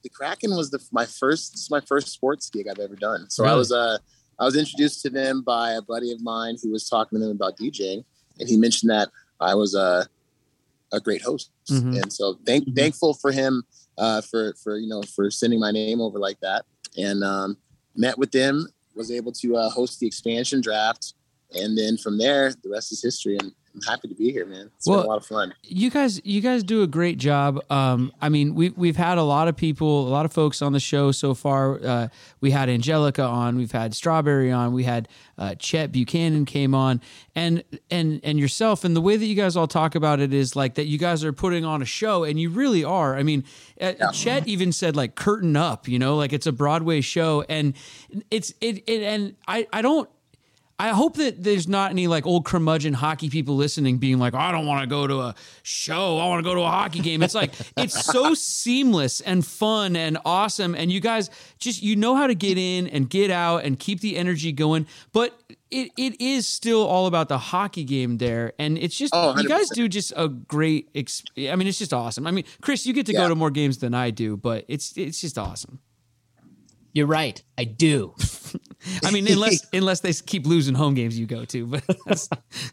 the 0.04 0.10
Kraken 0.10 0.52
was 0.56 0.70
the 0.72 0.80
my 0.92 1.06
first 1.06 1.68
my 1.72 1.82
first 1.82 2.10
sports 2.10 2.50
gig 2.50 2.68
I've 2.70 2.80
ever 2.80 2.96
done. 2.96 3.30
So 3.30 3.44
I 3.44 3.50
Really? 3.50 3.60
was 3.60 3.72
uh, 3.72 3.98
I 4.40 4.46
was 4.46 4.56
introduced 4.56 5.02
to 5.04 5.10
them 5.10 5.42
by 5.44 5.72
a 5.72 5.82
buddy 5.82 6.12
of 6.12 6.22
mine 6.22 6.58
who 6.62 6.72
was 6.72 6.88
talking 6.90 7.20
to 7.20 7.26
them 7.26 7.36
about 7.36 7.58
DJing, 7.58 8.04
and 8.40 8.50
he 8.50 8.58
mentioned 8.58 8.90
that 8.90 9.10
I 9.40 9.56
was 9.56 9.76
a 9.76 10.08
a 10.92 11.00
great 11.00 11.22
host, 11.22 11.52
Mhm. 11.70 12.02
and 12.02 12.12
so 12.14 12.40
thank, 12.46 12.66
thankful 12.76 13.14
for 13.14 13.32
him 13.32 13.64
uh, 13.98 14.22
for 14.22 14.54
for 14.64 14.78
you 14.78 14.88
know 14.88 15.02
for 15.04 15.30
sending 15.30 15.60
my 15.60 15.72
name 15.72 16.02
over 16.02 16.20
like 16.20 16.40
that, 16.42 16.66
and 16.98 17.24
um, 17.24 17.58
met 17.96 18.18
with 18.18 18.32
them, 18.32 18.68
was 18.96 19.12
able 19.12 19.32
to 19.34 19.56
uh, 19.58 19.70
host 19.70 20.00
the 20.00 20.08
expansion 20.08 20.62
draft, 20.62 21.14
and 21.54 21.78
then 21.78 21.98
from 21.98 22.18
there 22.18 22.54
the 22.64 22.70
rest 22.70 22.92
is 22.92 23.02
history. 23.02 23.38
And 23.38 23.52
I'm 23.88 23.92
happy 23.92 24.08
to 24.10 24.16
be 24.16 24.32
here, 24.32 24.46
man. 24.46 24.70
It's 24.78 24.88
Well, 24.88 25.00
been 25.00 25.06
a 25.06 25.10
lot 25.10 25.18
of 25.18 25.26
fun. 25.26 25.54
you 25.64 25.90
guys 25.90 26.22
you 26.26 26.42
guys 26.42 26.64
do 26.64 26.82
a 26.84 26.88
great 26.88 27.18
job. 27.18 27.60
Um 27.70 28.12
i 28.22 28.30
mean 28.30 28.56
we, 28.56 28.70
we've 28.70 28.98
had 28.98 29.18
a 29.18 29.24
lot 29.24 29.48
of 29.48 29.56
people 29.56 30.08
a 30.08 30.10
lot 30.10 30.26
of 30.26 30.34
folks 30.34 30.62
on 30.62 30.74
the 30.74 30.80
show 30.80 31.12
so 31.12 31.34
far. 31.34 31.80
Uh, 31.84 32.08
we 32.42 32.52
had 32.52 32.70
angelica 32.70 33.24
on 33.24 33.58
we've 33.58 33.72
had 33.72 33.94
strawberry 33.94 34.52
on 34.52 34.74
we 34.74 34.84
had 34.84 35.08
uh, 35.38 35.56
chet 35.56 35.92
buchanan 35.92 36.46
came 36.46 36.76
on. 36.76 37.02
And 37.36 37.64
and 37.90 38.20
and 38.24 38.40
yourself 38.40 38.84
and 38.84 38.96
the 38.96 39.02
way 39.02 39.16
that 39.16 39.26
you 39.26 39.36
guys 39.36 39.56
all 39.56 39.68
talk 39.68 39.96
about 39.96 40.20
it 40.20 40.34
is 40.34 40.56
like 40.56 40.76
that 40.76 40.86
you 40.88 40.98
guys 40.98 41.24
are 41.24 41.32
putting 41.34 41.64
on 41.64 41.82
a 41.82 41.86
show 41.86 42.24
and 42.24 42.40
you 42.40 42.50
really 42.50 42.84
are. 42.84 43.16
I 43.16 43.24
mean 43.24 43.44
uh, 43.80 43.94
chet 44.12 44.48
even 44.48 44.72
said 44.72 44.96
like 44.96 45.16
curtain 45.16 45.56
up 45.56 45.88
you 45.88 45.98
know 46.00 46.16
like 46.16 46.34
it's 46.34 46.48
a 46.48 46.52
broadway 46.52 47.02
show. 47.02 47.46
And 47.48 47.74
it's 48.30 48.54
it, 48.60 48.84
it 48.88 49.04
and 49.04 49.36
i 49.48 49.68
i 49.72 49.82
don't 49.82 50.10
I 50.82 50.90
hope 50.90 51.18
that 51.18 51.44
there's 51.44 51.68
not 51.68 51.92
any 51.92 52.08
like 52.08 52.26
old 52.26 52.46
curmudgeon 52.46 52.94
hockey 52.94 53.30
people 53.30 53.58
listening 53.58 53.98
being 53.98 54.18
like, 54.18 54.34
I 54.34 54.54
don't 54.54 54.66
want 54.66 54.82
to 54.82 54.88
go 54.88 55.06
to 55.08 55.20
a 55.20 55.36
show. 55.62 56.18
I 56.20 56.28
want 56.28 56.40
to 56.40 56.50
go 56.50 56.56
to 56.56 56.62
a 56.62 56.70
hockey 56.70 57.00
game. 57.00 57.22
It's 57.22 57.36
like, 57.36 57.52
it's 57.78 58.06
so 58.06 58.34
seamless 58.34 59.20
and 59.20 59.46
fun 59.46 59.98
and 59.98 60.18
awesome. 60.24 60.76
And 60.76 60.90
you 60.90 61.02
guys 61.02 61.30
just, 61.58 61.84
you 61.84 61.98
know 61.98 62.16
how 62.16 62.28
to 62.28 62.34
get 62.34 62.58
in 62.58 62.88
and 62.88 63.10
get 63.10 63.30
out 63.30 63.66
and 63.66 63.78
keep 63.78 64.00
the 64.00 64.16
energy 64.16 64.54
going. 64.54 64.88
But 65.12 65.38
it, 65.70 65.92
it 65.98 66.22
is 66.22 66.48
still 66.48 66.88
all 66.88 67.08
about 67.08 67.28
the 67.28 67.38
hockey 67.38 67.84
game 67.84 68.18
there. 68.18 68.54
And 68.58 68.78
it's 68.78 68.96
just, 68.98 69.14
Oh, 69.14 69.38
you 69.38 69.50
guys 69.50 69.70
do 69.72 69.90
just 69.90 70.14
a 70.16 70.30
great, 70.30 70.90
ex- 70.96 71.24
I 71.38 71.58
mean, 71.58 71.68
it's 71.68 71.78
just 71.80 71.94
awesome. 71.94 72.26
I 72.26 72.32
mean, 72.32 72.46
Chris, 72.62 72.86
you 72.88 72.94
get 72.94 73.06
to 73.08 73.14
go 73.14 73.28
to 73.28 73.36
more 73.36 73.52
games 73.52 73.80
than 73.80 73.94
I 73.94 74.12
do, 74.12 74.38
but 74.38 74.64
it's, 74.70 74.98
it's 74.98 75.20
just 75.20 75.38
awesome. 75.38 75.80
You're 76.94 77.06
right. 77.06 77.44
I 77.58 77.66
do. 77.66 78.16
I 79.04 79.12
mean, 79.12 79.28
unless, 79.32 79.66
unless 79.74 80.00
they 80.02 80.14
keep 80.14 80.46
losing 80.46 80.76
home 80.76 80.94
games 80.94 81.18
you 81.20 81.26
go 81.26 81.46
to, 81.46 81.66
but 81.68 81.84
that's, 82.06 82.28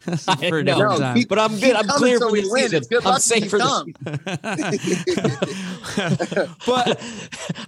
that's 0.05 0.25
for 0.25 0.59
a 0.59 0.65
know. 0.65 0.75
different 0.75 0.79
No, 0.79 0.99
time. 0.99 1.17
keep- 1.17 1.29
But 1.29 1.39
I'm 1.39 1.59
good. 1.59 1.77
I'm 1.77 1.87
clear 1.89 2.19
till 2.19 2.29
for 2.29 2.33
we 2.33 2.41
the 2.43 2.49
win. 2.51 2.69
season. 2.71 2.85
I'm 3.07 3.19
safe 3.21 3.49
for 3.51 3.59
you 3.59 3.63
the 3.65 3.95
but 6.67 7.01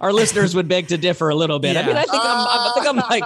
our 0.01 0.11
listeners 0.13 0.55
would 0.55 0.67
beg 0.67 0.87
to 0.89 0.97
differ 0.97 1.29
a 1.29 1.35
little 1.35 1.59
bit. 1.59 1.77
I 1.77 1.85
mean, 1.85 1.95
I 1.95 2.01
think 2.03 2.23
I'm, 2.23 2.47
I 2.47 2.71
think 2.75 2.87
I'm 2.87 2.97
like, 2.97 3.23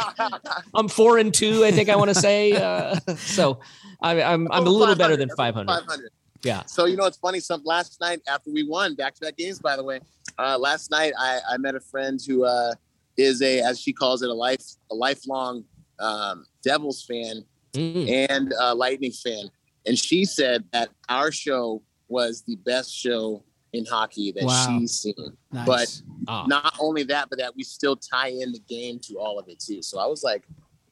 I'm 0.73 0.87
four 0.87 1.17
and 1.17 1.33
two. 1.33 1.63
I 1.65 1.71
think 1.71 1.89
I 1.89 1.95
want 1.95 2.09
to 2.09 2.15
say. 2.15 2.53
Uh, 2.53 2.95
so 3.17 3.59
I, 4.01 4.21
I'm, 4.21 4.49
I'm 4.51 4.67
a 4.67 4.69
little 4.69 4.95
better 4.95 5.15
than 5.17 5.29
500, 5.29 5.67
500. 5.67 5.85
500. 5.87 6.09
Yeah. 6.43 6.63
So 6.65 6.85
you 6.85 6.97
know 6.97 7.05
it's 7.05 7.17
funny. 7.17 7.39
Some 7.39 7.61
last 7.63 7.99
night 8.01 8.21
after 8.27 8.51
we 8.51 8.63
won 8.63 8.95
back 8.95 9.15
to 9.15 9.21
back 9.21 9.37
games, 9.37 9.59
by 9.59 9.75
the 9.77 9.83
way, 9.83 9.99
uh, 10.37 10.57
last 10.57 10.91
night 10.91 11.13
I, 11.17 11.39
I 11.51 11.57
met 11.57 11.75
a 11.75 11.79
friend 11.79 12.19
who 12.27 12.43
uh, 12.43 12.73
is 13.17 13.41
a, 13.41 13.59
as 13.61 13.79
she 13.79 13.93
calls 13.93 14.21
it, 14.21 14.29
a 14.29 14.33
life 14.33 14.63
a 14.91 14.95
lifelong 14.95 15.63
um, 15.99 16.45
Devils 16.63 17.03
fan 17.03 17.45
Mm. 17.73 18.27
and 18.29 18.53
a 18.61 18.75
Lightning 18.75 19.11
fan, 19.11 19.49
and 19.87 19.97
she 19.97 20.25
said 20.25 20.63
that 20.73 20.89
our 21.09 21.31
show 21.31 21.81
was 22.07 22.43
the 22.45 22.55
best 22.57 22.93
show 22.95 23.43
in 23.73 23.83
hockey 23.85 24.31
that 24.33 24.43
Wow. 24.43 24.77
she's 24.79 24.91
seen. 24.91 25.15
nice. 25.51 25.65
But 25.65 26.01
Ah. 26.27 26.45
not 26.45 26.75
only 26.79 27.01
that, 27.05 27.29
but 27.31 27.39
that 27.39 27.55
we 27.55 27.63
still 27.63 27.95
tie 27.95 28.27
in 28.27 28.51
the 28.51 28.59
game 28.69 28.99
to 29.07 29.17
all 29.17 29.39
of 29.39 29.47
it 29.49 29.59
too. 29.59 29.81
So 29.81 29.97
I 29.97 30.05
was 30.05 30.21
like, 30.21 30.43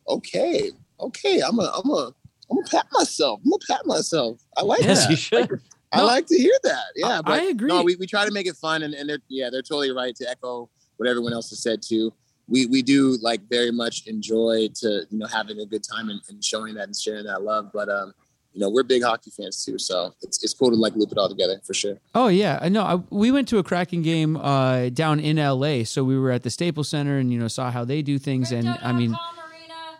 okay, 0.07 0.71
okay, 0.99 1.41
I'm 1.41 1.59
a, 1.59 1.71
I'm 1.83 1.89
a, 1.91 2.13
I'm 2.49 2.57
gonna 2.57 2.67
pat 2.67 2.87
myself. 2.91 3.39
I'm 3.45 3.51
gonna 3.51 3.59
pat 3.69 3.85
myself. 3.85 4.41
I 4.57 4.63
like 4.63 4.81
Yes, 4.81 5.03
that. 5.03 5.11
you 5.11 5.15
should. 5.17 5.61
I 5.91 5.97
No. 5.99 6.05
like 6.07 6.25
to 6.27 6.37
hear 6.37 6.57
that. 6.63 6.83
Yeah, 6.95 7.19
I- 7.19 7.21
but 7.21 7.31
I 7.39 7.43
agree. 7.43 7.67
No, 7.67 7.83
we, 7.83 7.95
we 7.97 8.07
try 8.07 8.25
to 8.25 8.31
make 8.31 8.47
it 8.47 8.55
fun, 8.55 8.81
and, 8.81 8.93
and 8.95 9.07
they're 9.07 9.19
yeah, 9.27 9.49
they're 9.51 9.61
totally 9.61 9.91
right 9.91 10.15
to 10.15 10.27
echo 10.29 10.69
what 11.01 11.09
everyone 11.09 11.33
else 11.33 11.49
has 11.49 11.63
said 11.63 11.81
too. 11.81 12.13
We 12.47 12.67
we 12.67 12.83
do 12.83 13.17
like 13.23 13.41
very 13.49 13.71
much 13.71 14.05
enjoy 14.05 14.67
to 14.75 15.07
you 15.09 15.17
know 15.17 15.25
having 15.25 15.59
a 15.59 15.65
good 15.65 15.83
time 15.83 16.09
and, 16.09 16.21
and 16.29 16.43
showing 16.43 16.75
that 16.75 16.83
and 16.85 16.95
sharing 16.95 17.25
that 17.25 17.41
love. 17.41 17.71
But 17.73 17.89
um, 17.89 18.13
you 18.53 18.61
know, 18.61 18.69
we're 18.69 18.83
big 18.83 19.01
hockey 19.01 19.31
fans 19.31 19.65
too, 19.65 19.79
so 19.79 20.13
it's 20.21 20.43
it's 20.43 20.53
cool 20.53 20.69
to 20.69 20.75
like 20.75 20.95
loop 20.95 21.11
it 21.11 21.17
all 21.17 21.27
together 21.27 21.59
for 21.65 21.73
sure. 21.73 21.97
Oh 22.13 22.27
yeah, 22.27 22.59
I 22.61 22.69
know. 22.69 22.83
I, 22.83 22.95
we 23.09 23.31
went 23.31 23.47
to 23.47 23.57
a 23.57 23.63
Kraken 23.63 24.03
game 24.03 24.37
uh, 24.37 24.89
down 24.89 25.19
in 25.19 25.39
L.A., 25.39 25.85
so 25.85 26.03
we 26.03 26.19
were 26.19 26.29
at 26.29 26.43
the 26.43 26.51
Staples 26.51 26.89
Center 26.89 27.17
and 27.17 27.33
you 27.33 27.39
know 27.39 27.47
saw 27.47 27.71
how 27.71 27.83
they 27.83 28.03
do 28.03 28.19
things, 28.19 28.51
and 28.51 28.69
I 28.69 28.91
mean, 28.91 29.15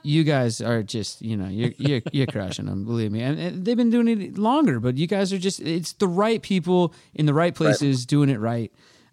you 0.03 0.24
guys 0.24 0.62
are 0.62 0.84
just 0.84 1.24
you 1.24 1.36
know 1.36 1.48
you're 1.48 1.72
you're, 1.79 2.01
you're 2.12 2.27
crushing 2.27 2.67
them, 2.67 2.86
believe 2.86 3.12
me. 3.12 3.24
And, 3.24 3.39
and 3.39 3.65
they've 3.65 3.75
been 3.75 3.89
doing 3.89 4.08
it 4.08 4.38
longer, 4.38 4.79
but 4.79 4.98
you 4.98 5.08
guys 5.08 5.34
are 5.34 5.39
just 5.39 5.62
it's 5.62 5.93
the 5.93 6.08
right 6.08 6.43
people 6.43 6.93
in 7.15 7.25
the 7.25 7.34
right 7.34 7.55
places 7.55 8.05
doing 8.05 8.29
it 8.29 8.39
right. 8.39 8.72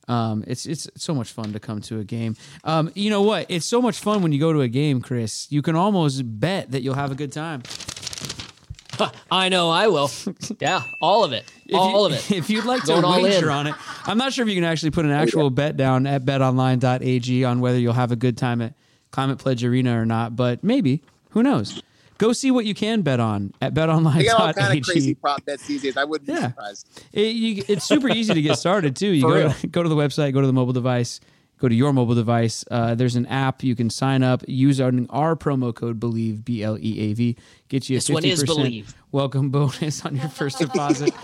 Um, 0.09 0.43
it's 0.47 0.65
it's 0.67 0.89
so 0.97 1.15
much 1.15 1.31
fun 1.33 1.53
to 1.53 1.61
come 1.61 1.81
to 1.83 2.01
a 2.01 2.05
game. 2.05 2.35
Um, 2.65 2.91
you 2.95 3.11
know 3.11 3.23
what? 3.23 3.47
It's 3.49 3.67
so 3.67 3.81
much 3.83 3.99
fun 3.99 4.23
when 4.23 4.33
you 4.33 4.41
go 4.41 4.53
to 4.53 4.63
a 4.63 4.69
game, 4.69 5.01
Chris. 5.03 5.47
You 5.51 5.63
can 5.63 5.77
almost 5.77 6.23
bet 6.41 6.71
that 6.73 6.83
you'll 6.83 6.95
have 6.95 7.13
a 7.13 7.15
good 7.15 7.33
time. 7.33 7.63
I 9.31 9.49
know 9.49 9.71
I 9.71 9.87
will. 9.89 10.11
Yeah, 10.61 10.83
all 11.01 11.23
of 11.25 11.33
it. 11.33 11.45
If 11.67 11.75
all 11.77 12.09
you- 12.09 12.15
of 12.17 12.31
it. 12.31 12.31
If 12.37 12.51
you'd 12.51 12.65
like 12.65 12.83
to 12.85 13.01
Going 13.01 13.23
wager 13.23 13.51
on 13.51 13.67
it, 13.69 13.75
I'm 14.07 14.19
not 14.19 14.33
sure 14.33 14.43
if 14.43 14.49
you 14.49 14.55
can 14.57 14.65
actually 14.65 14.91
put 14.91 15.05
an 15.05 15.13
actual 15.13 15.51
bet 15.51 15.77
down 15.77 16.07
at 16.07 16.25
betonline.ag 16.25 17.45
on 17.45 17.61
whether 17.61 17.79
you'll 17.79 17.93
have 17.93 18.11
a 18.13 18.17
good 18.17 18.37
time 18.37 18.61
at 18.61 18.75
Climate 19.11 19.39
Pledge 19.39 19.63
Arena 19.65 20.01
or 20.01 20.05
not, 20.07 20.35
but 20.37 20.65
maybe. 20.65 21.03
Who 21.31 21.43
knows? 21.43 21.83
Go 22.19 22.33
see 22.33 22.51
what 22.51 22.65
you 22.65 22.75
can 22.75 23.03
bet 23.03 23.21
on 23.21 23.53
at 23.63 23.75
They 23.75 23.81
got 23.81 24.41
all 24.41 24.53
kind 24.53 24.79
of 24.79 24.85
crazy 24.85 25.15
prop 25.15 25.45
bets 25.45 25.67
these 25.67 25.83
days. 25.83 25.97
I 25.97 26.03
wouldn't 26.03 26.27
be 26.27 26.35
surprised. 26.35 27.05
It, 27.13 27.37
you, 27.37 27.65
it's 27.69 27.85
super 27.85 28.09
easy 28.09 28.35
to 28.35 28.43
get 28.43 28.59
started 28.59 28.97
too. 28.97 29.09
You 29.09 29.23
For 29.23 29.29
go 29.29 29.53
to, 29.53 29.67
go 29.69 29.83
to 29.85 29.89
the 29.89 29.95
website, 29.95 30.33
go 30.33 30.41
to 30.41 30.47
the 30.47 30.53
mobile 30.53 30.73
device, 30.73 31.21
go 31.59 31.69
to 31.69 31.75
your 31.75 31.93
mobile 31.93 32.17
device. 32.17 32.65
Uh, 32.69 32.97
there's 32.97 33.15
an 33.15 33.27
app 33.27 33.63
you 33.63 33.77
can 33.77 33.89
sign 33.89 34.25
up. 34.25 34.43
Use 34.49 34.81
our, 34.81 34.91
our 35.11 35.37
promo 35.37 35.73
code 35.73 36.01
Bleav 36.01 36.45
B 36.45 36.65
L 36.65 36.77
E 36.77 36.99
A 36.99 37.13
V. 37.15 37.37
Get 37.69 37.89
you 37.89 37.97
a 37.97 37.99
This 37.99 38.11
one 38.11 38.25
is 38.25 38.43
50% 38.43 38.93
welcome 39.13 39.51
bonus 39.51 40.05
on 40.05 40.17
your 40.17 40.29
first 40.29 40.59
deposit. 40.61 41.15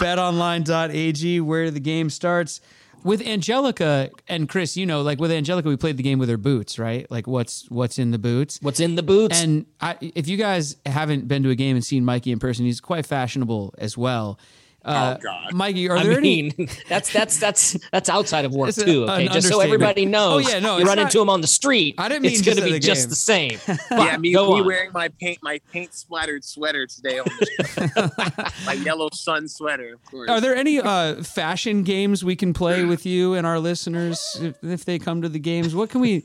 BetOnline.ag, 0.00 1.40
where 1.40 1.70
the 1.72 1.80
game 1.80 2.08
starts. 2.08 2.60
With 3.04 3.20
Angelica 3.26 4.10
and 4.26 4.48
Chris, 4.48 4.76
you 4.76 4.86
know, 4.86 5.02
like 5.02 5.20
with 5.20 5.30
Angelica, 5.30 5.68
we 5.68 5.76
played 5.76 5.98
the 5.98 6.02
game 6.02 6.18
with 6.18 6.28
her 6.30 6.38
boots, 6.38 6.78
right? 6.78 7.08
Like 7.10 7.26
what's 7.26 7.70
what's 7.70 7.98
in 7.98 8.10
the 8.10 8.18
boots. 8.18 8.58
What's 8.62 8.80
in 8.80 8.96
the 8.96 9.02
boots? 9.02 9.40
And 9.40 9.66
I, 9.80 9.96
if 10.00 10.26
you 10.26 10.36
guys 10.36 10.76
haven't 10.86 11.28
been 11.28 11.42
to 11.42 11.50
a 11.50 11.54
game 11.54 11.76
and 11.76 11.84
seen 11.84 12.04
Mikey 12.04 12.32
in 12.32 12.38
person, 12.38 12.64
he's 12.64 12.80
quite 12.80 13.06
fashionable 13.06 13.74
as 13.78 13.96
well. 13.96 14.38
Uh, 14.84 15.16
Oh, 15.16 15.22
God. 15.22 15.52
Mikey, 15.54 15.88
are 15.88 15.96
I 15.96 16.02
there 16.04 16.20
mean, 16.20 16.52
any? 16.58 16.68
that's 16.88 17.12
that's 17.12 17.38
that's 17.38 17.76
that's 17.90 18.08
outside 18.08 18.44
of 18.44 18.52
work 18.54 18.68
It's 18.68 18.82
too. 18.82 19.04
Okay, 19.04 19.28
just 19.28 19.48
so 19.48 19.60
everybody 19.60 20.04
knows. 20.06 20.46
Oh, 20.46 20.50
yeah, 20.50 20.58
no, 20.58 20.74
you 20.76 20.80
it's 20.82 20.88
run 20.88 20.96
not- 20.98 21.06
into 21.06 21.20
him 21.20 21.30
on 21.30 21.40
the 21.40 21.46
street. 21.46 21.94
I 21.98 22.08
didn't 22.08 22.22
mean 22.22 22.32
it's 22.32 22.42
going 22.42 22.58
to 22.58 22.64
be 22.64 22.72
the 22.72 22.80
just 22.80 23.08
the 23.08 23.14
same. 23.16 23.58
But 23.66 23.78
yeah, 23.90 24.16
me, 24.18 24.32
go 24.32 24.52
me 24.54 24.60
on. 24.60 24.66
wearing 24.66 24.92
my 24.92 25.08
paint 25.08 25.38
my 25.42 25.60
paint 25.72 25.94
splattered 25.94 26.44
sweater 26.44 26.86
today 26.86 27.18
on 27.18 27.24
the 27.26 28.52
my 28.66 28.72
yellow 28.74 29.08
sun 29.12 29.48
sweater. 29.48 29.94
Of 29.94 30.04
course. 30.04 30.28
Are 30.30 30.40
there 30.40 30.54
any 30.54 30.80
uh, 30.80 31.22
fashion 31.22 31.82
games 31.82 32.24
we 32.24 32.36
can 32.36 32.52
play 32.52 32.84
with 32.84 33.06
you 33.06 33.34
and 33.34 33.46
our 33.46 33.58
listeners 33.58 34.36
if, 34.40 34.62
if 34.62 34.84
they 34.84 34.98
come 34.98 35.22
to 35.22 35.28
the 35.28 35.38
games? 35.38 35.74
What 35.74 35.90
can 35.90 36.00
we 36.00 36.22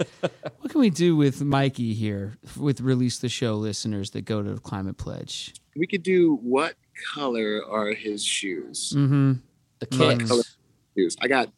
what 0.60 0.72
can 0.72 0.80
we 0.82 0.90
do 0.90 1.16
with 1.16 1.42
Mikey 1.44 1.94
here 1.94 2.38
with 2.58 2.82
release 2.82 3.20
the 3.20 3.30
show 3.30 3.56
listeners 3.56 4.12
that 4.12 4.26
go 4.26 4.42
to 4.44 4.60
Climate 4.60 4.98
Pledge? 4.98 5.54
we 5.76 5.88
could 5.88 6.04
do 6.04 6.36
what 6.42 6.74
color 7.14 7.62
are 7.70 7.94
his 7.94 8.24
shoes? 8.24 8.94
Mm-hmm. 8.96 9.34
the 9.80 9.86
kicks. 9.86 10.30
color 10.30 10.44
shoes? 10.98 11.16
I 11.22 11.28
got 11.28 11.50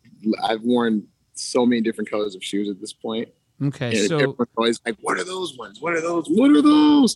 I've 0.43 0.61
worn 0.61 1.07
so 1.33 1.65
many 1.65 1.81
different 1.81 2.09
colors 2.09 2.35
of 2.35 2.43
shoes 2.43 2.69
at 2.69 2.79
this 2.79 2.93
point. 2.93 3.29
Okay, 3.63 3.99
And 3.99 4.07
so 4.07 4.15
everyone's 4.15 4.49
always 4.57 4.81
like, 4.85 4.97
what 5.01 5.19
are 5.19 5.23
those 5.23 5.55
ones? 5.57 5.79
What 5.81 5.93
are 5.93 6.01
those? 6.01 6.25
What 6.29 6.49
are 6.51 6.61
those? 6.61 7.15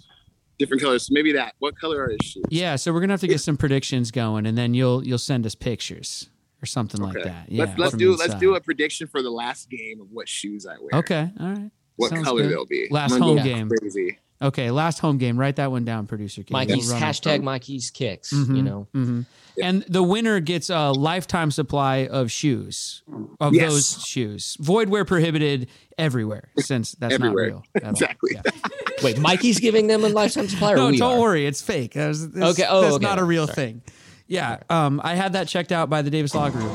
Different 0.60 0.82
colors. 0.82 1.08
So 1.08 1.14
maybe 1.14 1.34
that. 1.34 1.56
What 1.60 1.78
color 1.80 2.04
are 2.04 2.10
his 2.10 2.30
shoes? 2.30 2.46
yeah, 2.50 2.76
so 2.76 2.94
we're 2.94 3.00
gonna 3.02 3.14
have 3.14 3.22
to 3.22 3.28
get 3.28 3.42
some 3.42 3.58
predictions 3.58 4.12
going, 4.12 4.46
and 4.46 4.58
then 4.58 4.74
you'll 4.74 5.06
you'll 5.06 5.18
send 5.18 5.46
us 5.46 5.56
pictures 5.56 6.30
or 6.62 6.66
something 6.66 7.02
like 7.02 7.16
that. 7.24 7.52
Yeah, 7.52 7.66
let's 7.66 7.78
let's 7.80 7.96
do 7.96 8.16
let's 8.16 8.36
do 8.36 8.56
a 8.56 8.62
prediction 8.62 9.08
for 9.08 9.22
the 9.22 9.30
last 9.30 9.70
game 9.70 10.00
of 10.02 10.08
what 10.12 10.30
shoes 10.30 10.66
I 10.66 10.76
wear. 10.80 11.00
Okay, 11.00 11.30
all 11.40 11.48
right. 11.48 11.72
What 11.98 12.12
Sounds 12.12 12.24
color 12.26 12.44
good. 12.44 12.52
they'll 12.52 12.66
be. 12.66 12.88
Last 12.90 13.18
home 13.18 13.38
game. 13.42 13.70
Crazy. 13.70 14.20
Okay, 14.42 14.70
last 14.70 15.00
home 15.00 15.18
game. 15.18 15.40
Write 15.40 15.56
that 15.56 15.72
one 15.72 15.86
down, 15.86 16.08
producer. 16.08 16.44
Kid. 16.44 16.52
Mikey's 16.52 16.90
We'll 16.92 17.00
hashtag 17.00 17.42
Mikey's 17.42 17.90
kicks. 17.90 18.34
Mhm, 18.34 18.58
You 18.58 18.64
know, 18.64 18.88
mhm. 18.94 19.26
And 19.62 19.84
the 19.88 20.04
winner 20.04 20.42
gets 20.42 20.70
a 20.70 20.92
lifetime 20.92 21.50
supply 21.52 22.06
of 22.08 22.30
shoes, 22.30 23.02
of 23.40 23.54
Yes. 23.54 23.72
those 23.72 24.04
shoes. 24.06 24.58
Void 24.60 24.90
where 24.90 25.06
prohibited 25.06 25.70
everywhere, 25.98 26.50
since 26.60 26.92
that's 27.00 27.14
Everywhere. 27.14 27.52
not 27.52 27.52
real. 27.52 27.64
at 27.76 27.84
all. 27.86 27.90
Exactly. 27.92 28.32
Yeah. 28.34 28.42
wait, 29.04 29.18
Mikey's 29.20 29.60
giving 29.62 29.88
them 29.88 30.04
a 30.04 30.10
lifetime 30.10 30.50
supply. 30.50 30.74
Or 30.74 30.76
No, 30.76 30.92
don't 30.92 31.02
are? 31.18 31.22
worry. 31.22 31.46
It's 31.46 31.62
fake. 31.62 31.94
That's, 31.94 32.28
that's, 32.28 32.60
Okay, 32.60 32.68
oh, 32.70 32.82
that's 32.82 32.96
okay. 32.96 33.04
not 33.06 33.20
a 33.20 33.24
real 33.24 33.46
Sorry. 33.48 33.56
thing. 33.56 33.82
Yeah. 34.28 34.58
Um, 34.70 35.00
I 35.04 35.16
had 35.16 35.32
that 35.34 35.48
checked 35.48 35.72
out 35.72 35.90
by 35.90 36.02
the 36.02 36.10
Davis 36.10 36.36
Law 36.36 36.50
Group. 36.50 36.72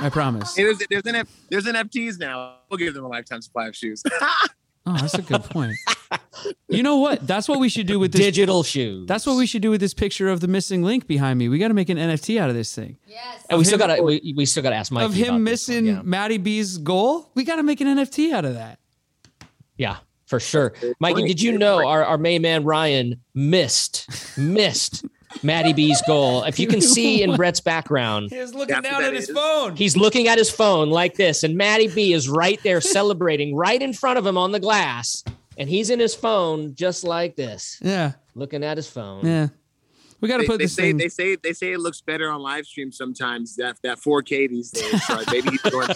I 0.00 0.08
promise. 0.10 0.56
Hey, 0.56 0.64
there's 0.64 0.78
there's 0.90 1.02
NF, 1.04 1.28
there's 1.50 1.64
NFTs 1.66 2.18
now. 2.18 2.56
We'll 2.70 2.78
give 2.78 2.94
them 2.94 3.04
a 3.04 3.08
lifetime 3.08 3.42
supply 3.42 3.68
of 3.68 3.76
shoes. 3.76 4.02
Oh, 4.90 4.96
that's 4.96 5.12
a 5.14 5.20
good 5.20 5.44
point. 5.44 5.76
You 6.68 6.82
know 6.82 6.96
what? 6.96 7.26
That's 7.26 7.48
what 7.48 7.60
we 7.60 7.68
should 7.68 7.86
do 7.86 7.98
with 7.98 8.12
this. 8.12 8.20
Digital 8.20 8.62
shoes. 8.62 9.06
That's 9.06 9.26
what 9.26 9.36
we 9.36 9.46
should 9.46 9.62
do 9.62 9.70
with 9.70 9.80
this 9.80 9.94
picture 9.94 10.28
of 10.28 10.40
the 10.40 10.48
missing 10.48 10.82
link 10.82 11.06
behind 11.06 11.38
me. 11.38 11.48
We 11.48 11.58
got 11.58 11.68
to 11.68 11.74
make 11.74 11.88
an 11.88 11.96
NFT 11.96 12.38
out 12.38 12.50
of 12.50 12.54
this 12.54 12.74
thing. 12.74 12.98
Yes. 13.06 13.46
And 13.48 13.58
we 13.58 13.64
still 13.64 13.78
got 13.78 13.96
to 13.96 14.02
we, 14.02 14.34
we 14.36 14.44
still 14.44 14.62
got 14.62 14.70
to 14.70 14.76
ask 14.76 14.92
Mikey 14.92 15.06
of 15.06 15.14
him 15.14 15.22
about 15.22 15.26
this 15.26 15.32
one, 15.32 15.44
missing 15.44 15.86
yeah. 15.86 16.02
Matty 16.02 16.38
B's 16.38 16.78
goal. 16.78 17.30
We 17.34 17.44
got 17.44 17.56
to 17.56 17.62
make 17.62 17.80
an 17.80 17.86
NFT 17.86 18.32
out 18.32 18.44
of 18.44 18.54
that. 18.54 18.78
Yeah, 19.78 19.98
for 20.26 20.40
sure. 20.40 20.74
Mikey, 21.00 21.26
did 21.26 21.40
you 21.40 21.56
know 21.56 21.86
our, 21.86 22.04
our 22.04 22.18
main 22.18 22.42
man 22.42 22.64
Ryan 22.64 23.20
missed 23.34 24.36
missed 24.36 25.06
Maddie 25.42 25.72
B's 25.72 26.02
goal? 26.02 26.44
If 26.44 26.58
you 26.58 26.66
can 26.66 26.80
see 26.82 27.22
in 27.22 27.34
Brett's 27.34 27.60
background, 27.60 28.28
he's 28.30 28.52
looking 28.52 28.82
down 28.82 29.04
at 29.04 29.14
his 29.14 29.28
is. 29.30 29.34
phone. 29.34 29.74
he's 29.76 29.96
looking 29.96 30.28
at 30.28 30.36
his 30.36 30.50
phone 30.50 30.90
like 30.90 31.14
this, 31.14 31.42
and 31.44 31.56
Maddie 31.56 31.88
B 31.88 32.12
is 32.12 32.28
right 32.28 32.62
there 32.62 32.82
celebrating 32.82 33.56
right 33.56 33.80
in 33.80 33.94
front 33.94 34.18
of 34.18 34.26
him 34.26 34.36
on 34.36 34.52
the 34.52 34.60
glass, 34.60 35.24
and 35.58 35.68
he's 35.68 35.90
in 35.90 36.00
his 36.00 36.14
phone 36.14 36.74
just 36.74 37.04
like 37.04 37.36
this, 37.36 37.78
yeah, 37.82 38.12
looking 38.34 38.64
at 38.64 38.78
his 38.78 38.88
phone. 38.88 39.26
yeah. 39.26 39.48
We 40.20 40.28
got 40.28 40.38
to 40.38 40.46
put 40.46 40.58
they 40.58 40.64
this 40.64 40.74
say 40.74 40.82
thing. 40.88 40.96
they 40.96 41.08
say 41.08 41.36
they 41.36 41.52
say 41.52 41.72
it 41.72 41.78
looks 41.78 42.00
better 42.00 42.28
on 42.28 42.40
live 42.40 42.66
stream 42.66 42.90
sometimes. 42.90 43.54
That 43.54 43.76
that 43.84 43.98
4K 43.98 44.48
these 44.48 44.72
days. 44.72 45.06
So 45.06 45.22
maybe 45.30 45.50
he's 45.50 45.62
going. 45.62 45.88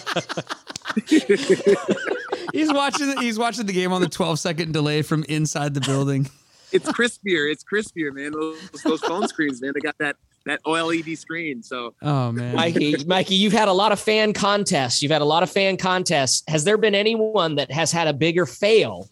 he's 2.53 2.71
watching. 2.71 3.17
He's 3.17 3.37
watching 3.37 3.65
the 3.65 3.73
game 3.73 3.91
on 3.91 3.99
the 3.99 4.07
12 4.07 4.39
second 4.39 4.71
delay 4.71 5.01
from 5.01 5.25
inside 5.27 5.73
the 5.73 5.81
building. 5.81 6.29
It's 6.71 6.87
crispier. 6.89 7.51
It's 7.51 7.65
crispier, 7.65 8.13
man. 8.13 8.31
Those, 8.31 8.61
those 8.83 9.01
phone 9.01 9.27
screens, 9.27 9.61
man. 9.61 9.73
They 9.75 9.81
got 9.81 9.97
that 9.97 10.15
that 10.45 10.61
OLED 10.63 11.17
screen. 11.17 11.63
So 11.63 11.93
Oh 12.01 12.31
man. 12.31 12.55
Mikey, 12.55 13.05
Mikey, 13.05 13.35
you've 13.35 13.53
had 13.53 13.67
a 13.67 13.73
lot 13.73 13.91
of 13.91 13.99
fan 13.99 14.33
contests. 14.33 15.01
You've 15.01 15.11
had 15.11 15.21
a 15.21 15.25
lot 15.25 15.43
of 15.43 15.51
fan 15.51 15.77
contests. 15.77 16.43
Has 16.47 16.63
there 16.63 16.77
been 16.77 16.95
anyone 16.95 17.55
that 17.55 17.71
has 17.71 17.91
had 17.91 18.07
a 18.07 18.13
bigger 18.13 18.45
fail 18.45 19.09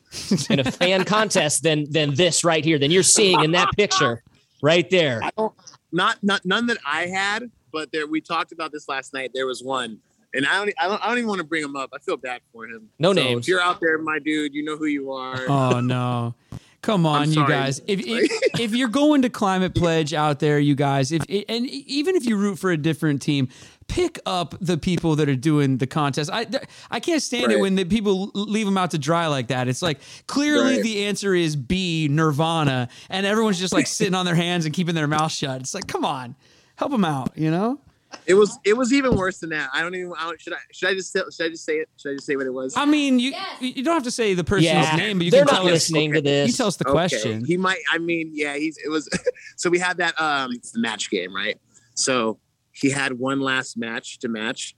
in 0.49 0.59
a 0.59 0.71
fan 0.71 1.03
contest 1.05 1.63
than 1.63 1.89
than 1.91 2.15
this 2.15 2.43
right 2.43 2.63
here? 2.63 2.77
Than 2.77 2.91
you're 2.91 3.03
seeing 3.03 3.43
in 3.43 3.51
that 3.51 3.69
picture 3.77 4.23
right 4.61 4.89
there. 4.89 5.21
I 5.23 5.31
don't 5.37 5.53
not 5.91 6.17
not 6.21 6.45
none 6.45 6.67
that 6.67 6.77
I 6.85 7.07
had, 7.07 7.49
but 7.71 7.91
there 7.91 8.07
we 8.07 8.21
talked 8.21 8.51
about 8.51 8.71
this 8.71 8.87
last 8.87 9.13
night. 9.13 9.31
There 9.33 9.47
was 9.47 9.63
one. 9.63 9.99
And 10.33 10.45
I 10.45 10.59
don't, 10.59 10.73
I 10.79 10.87
don't, 10.87 11.03
I 11.03 11.09
don't 11.09 11.17
even 11.17 11.27
want 11.27 11.39
to 11.39 11.45
bring 11.45 11.61
him 11.61 11.75
up. 11.75 11.89
I 11.93 11.99
feel 11.99 12.15
bad 12.15 12.39
for 12.53 12.65
him. 12.65 12.87
No 12.99 13.09
So 13.09 13.21
names. 13.21 13.43
If 13.43 13.49
you're 13.49 13.59
out 13.59 13.81
there, 13.81 13.97
my 13.97 14.17
dude, 14.17 14.53
you 14.53 14.63
know 14.63 14.77
who 14.77 14.85
you 14.85 15.11
are. 15.11 15.45
Oh 15.49 15.81
no. 15.81 16.35
Come 16.81 17.05
on, 17.05 17.31
you 17.31 17.47
guys. 17.47 17.79
If, 17.87 17.99
if 17.99 18.31
if 18.59 18.75
you're 18.75 18.87
going 18.89 19.21
to 19.21 19.29
climate 19.29 19.75
pledge 19.75 20.13
out 20.13 20.39
there, 20.39 20.57
you 20.57 20.73
guys, 20.73 21.11
if 21.11 21.21
and 21.47 21.67
even 21.67 22.15
if 22.15 22.25
you 22.25 22.37
root 22.37 22.57
for 22.57 22.71
a 22.71 22.77
different 22.77 23.21
team, 23.21 23.49
pick 23.87 24.19
up 24.25 24.55
the 24.59 24.77
people 24.79 25.15
that 25.17 25.29
are 25.29 25.35
doing 25.35 25.77
the 25.77 25.85
contest. 25.85 26.31
I 26.33 26.47
I 26.89 26.99
can't 26.99 27.21
stand 27.21 27.51
it 27.51 27.59
when 27.59 27.75
the 27.75 27.85
people 27.85 28.31
leave 28.33 28.65
them 28.65 28.77
out 28.79 28.91
to 28.91 28.97
dry 28.97 29.27
like 29.27 29.49
that. 29.49 29.67
It's 29.67 29.83
like 29.83 29.99
clearly 30.25 30.75
Right. 30.75 30.83
the 30.83 31.05
answer 31.05 31.35
is 31.35 31.55
B, 31.55 32.07
Nirvana, 32.09 32.89
and 33.09 33.25
everyone's 33.27 33.59
just 33.59 33.73
like 33.73 33.85
sitting 33.99 34.15
on 34.15 34.25
their 34.25 34.35
hands 34.35 34.65
and 34.65 34.73
keeping 34.73 34.95
their 34.95 35.07
mouth 35.07 35.31
shut. 35.31 35.61
It's 35.61 35.75
like, 35.75 35.87
come 35.87 36.03
on, 36.03 36.35
help 36.77 36.91
them 36.91 37.05
out, 37.05 37.37
you 37.37 37.51
know? 37.51 37.79
It 38.27 38.35
was 38.35 38.57
it 38.63 38.77
was 38.77 38.93
even 38.93 39.15
worse 39.15 39.39
than 39.39 39.49
that. 39.49 39.69
I 39.73 39.81
don't 39.81 39.95
even. 39.95 40.13
I 40.17 40.25
don't, 40.25 40.39
should 40.39 40.53
I 40.53 40.57
should 40.71 40.89
I 40.89 40.93
just 40.93 41.11
say, 41.11 41.21
should 41.35 41.45
I 41.45 41.49
just 41.49 41.65
say 41.65 41.77
it? 41.77 41.89
Should 41.97 42.11
I 42.11 42.13
just 42.15 42.25
say 42.27 42.35
what 42.35 42.45
it 42.45 42.53
was? 42.53 42.75
I 42.77 42.85
mean, 42.85 43.19
you 43.19 43.31
Yes. 43.31 43.61
you 43.61 43.83
don't 43.83 43.95
have 43.95 44.03
to 44.03 44.11
say 44.11 44.33
the 44.35 44.43
person's 44.43 44.65
Yeah, 44.65 44.95
name, 44.95 45.17
but 45.17 45.25
you 45.25 45.31
they're 45.31 45.41
can 45.45 45.47
not 45.47 45.61
tell 45.61 45.65
us. 45.67 45.71
listening 45.73 46.11
to 46.11 46.17
You 46.17 46.21
this. 46.21 46.51
can 46.51 46.57
tell 46.57 46.67
us 46.67 46.75
the 46.77 46.85
Okay. 46.87 46.91
question. 46.93 47.45
He 47.45 47.57
might. 47.57 47.79
I 47.91 47.97
mean, 47.97 48.29
yeah. 48.33 48.55
He's. 48.55 48.77
It 48.77 48.89
was. 48.89 49.09
so 49.57 49.69
we 49.71 49.79
had 49.79 49.97
that. 49.97 50.19
Um, 50.21 50.51
it's 50.53 50.71
the 50.71 50.79
match 50.79 51.09
game, 51.09 51.35
right? 51.35 51.57
So 51.95 52.39
he 52.73 52.89
had 52.91 53.13
one 53.13 53.39
last 53.41 53.75
match 53.77 54.19
to 54.19 54.29
match, 54.29 54.75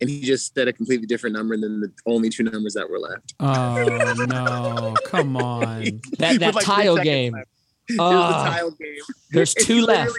and 0.00 0.10
he 0.10 0.20
just 0.20 0.54
said 0.54 0.68
a 0.68 0.72
completely 0.72 1.06
different 1.06 1.34
number 1.34 1.56
than 1.56 1.80
the 1.80 1.90
only 2.06 2.28
two 2.28 2.42
numbers 2.44 2.74
that 2.74 2.88
were 2.90 2.98
left. 2.98 3.34
Oh 3.40 3.84
no! 4.28 4.94
Come 5.06 5.36
on. 5.36 6.00
That 6.18 6.38
that 6.40 6.54
like 6.54 6.64
tile 6.64 6.98
game. 6.98 7.32
left. 7.32 7.48
It 7.88 7.98
was 7.98 8.44
the 8.44 8.50
tile 8.50 8.70
game. 8.72 8.94
there's 9.30 9.54
two 9.58 9.80
left. 9.86 10.12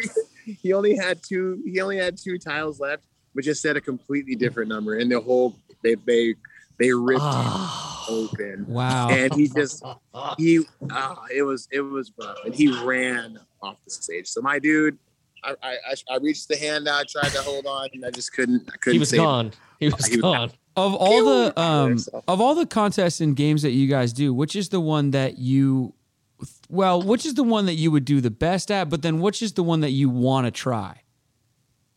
Literally- 0.45 0.59
he 0.63 0.73
only 0.73 0.95
had 0.95 1.21
two. 1.23 1.62
He 1.65 1.79
only 1.81 1.97
had 1.97 2.17
two 2.17 2.38
tiles 2.38 2.79
left, 2.79 3.03
but 3.35 3.43
just 3.43 3.62
said 3.62 3.77
a 3.77 3.81
completely 3.81 4.35
different 4.35 4.69
number, 4.69 4.97
and 4.97 5.12
the 5.12 5.19
whole 5.19 5.55
they 5.83 5.95
they 5.95 6.35
they 6.79 6.91
ripped 6.91 7.21
him 7.21 7.62
open. 8.09 8.65
Wow. 8.67 9.09
And 9.09 9.33
he 9.33 9.47
just 9.47 9.83
he 10.38 10.62
ah, 10.91 11.23
it 11.33 11.43
was 11.43 11.67
it 11.71 11.81
was 11.81 12.12
rough, 12.19 12.38
and 12.45 12.53
he 12.53 12.67
ran 12.83 13.39
off 13.62 13.77
the 13.85 13.91
stage. 13.91 14.27
So 14.27 14.41
my 14.41 14.59
dude, 14.59 14.97
I 15.43 15.55
I, 15.63 15.71
I- 15.71 16.13
I 16.15 16.17
reached 16.17 16.47
the 16.47 16.57
hand 16.57 16.88
out, 16.88 17.07
tried 17.07 17.29
to 17.31 17.41
hold 17.41 17.65
on, 17.65 17.89
and 17.93 18.05
I 18.05 18.12
just 18.12 18.33
couldn't. 18.33 18.69
I 18.71 18.77
couldn't. 18.77 18.93
He 18.93 19.00
was 19.00 19.09
save 19.09 19.19
him. 19.19 19.25
gone. 19.25 19.51
He 19.79 19.89
was 19.89 20.05
He 20.05 20.15
was 20.17 20.21
gone. 20.21 20.51
Of 20.75 20.95
all 20.95 21.23
the 21.25 21.59
um 21.62 21.97
of 22.27 22.41
all 22.41 22.55
the 22.55 22.65
contests 22.65 23.21
and 23.21 23.35
games 23.35 23.62
that 23.62 23.71
you 23.71 23.88
guys 23.88 24.12
do, 24.12 24.33
which 24.33 24.55
is 24.55 24.69
the 24.69 24.79
one 24.79 25.12
that 25.12 25.38
you 25.38 25.93
well, 26.69 27.01
which 27.01 27.25
is 27.25 27.33
the 27.35 27.43
one 27.43 27.65
that 27.67 27.73
you 27.75 27.91
would 27.91 28.05
do 28.05 28.21
the 28.21 28.31
best 28.31 28.71
at, 28.71 28.89
but 28.89 29.01
then 29.01 29.19
which 29.19 29.41
is 29.41 29.53
the 29.53 29.63
one 29.63 29.81
that 29.81 29.91
you 29.91 30.09
want 30.09 30.45
to 30.45 30.51
try? 30.51 31.01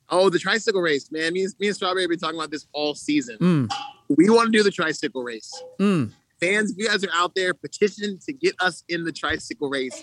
Oh, 0.08 0.30
the 0.30 0.38
tricycle 0.38 0.80
race, 0.80 1.10
man. 1.10 1.32
Me 1.32 1.42
and, 1.44 1.54
me 1.58 1.66
and 1.66 1.76
Strawberry 1.76 2.02
have 2.02 2.10
been 2.10 2.18
talking 2.18 2.38
about 2.38 2.50
this 2.50 2.66
all 2.72 2.94
season. 2.94 3.38
Mm, 3.38 3.68
We 4.08 4.30
want 4.30 4.52
to 4.52 4.56
do 4.56 4.62
the 4.62 4.70
tricycle 4.70 5.22
race. 5.24 5.52
mm. 5.80 6.12
Fans, 6.38 6.70
if 6.72 6.76
you 6.76 6.86
guys 6.86 7.02
are 7.02 7.08
out 7.14 7.34
there, 7.34 7.54
petition 7.54 8.18
to 8.26 8.32
get 8.32 8.54
us 8.60 8.84
in 8.90 9.04
the 9.04 9.10
tricycle 9.12 9.70
race. 9.70 10.02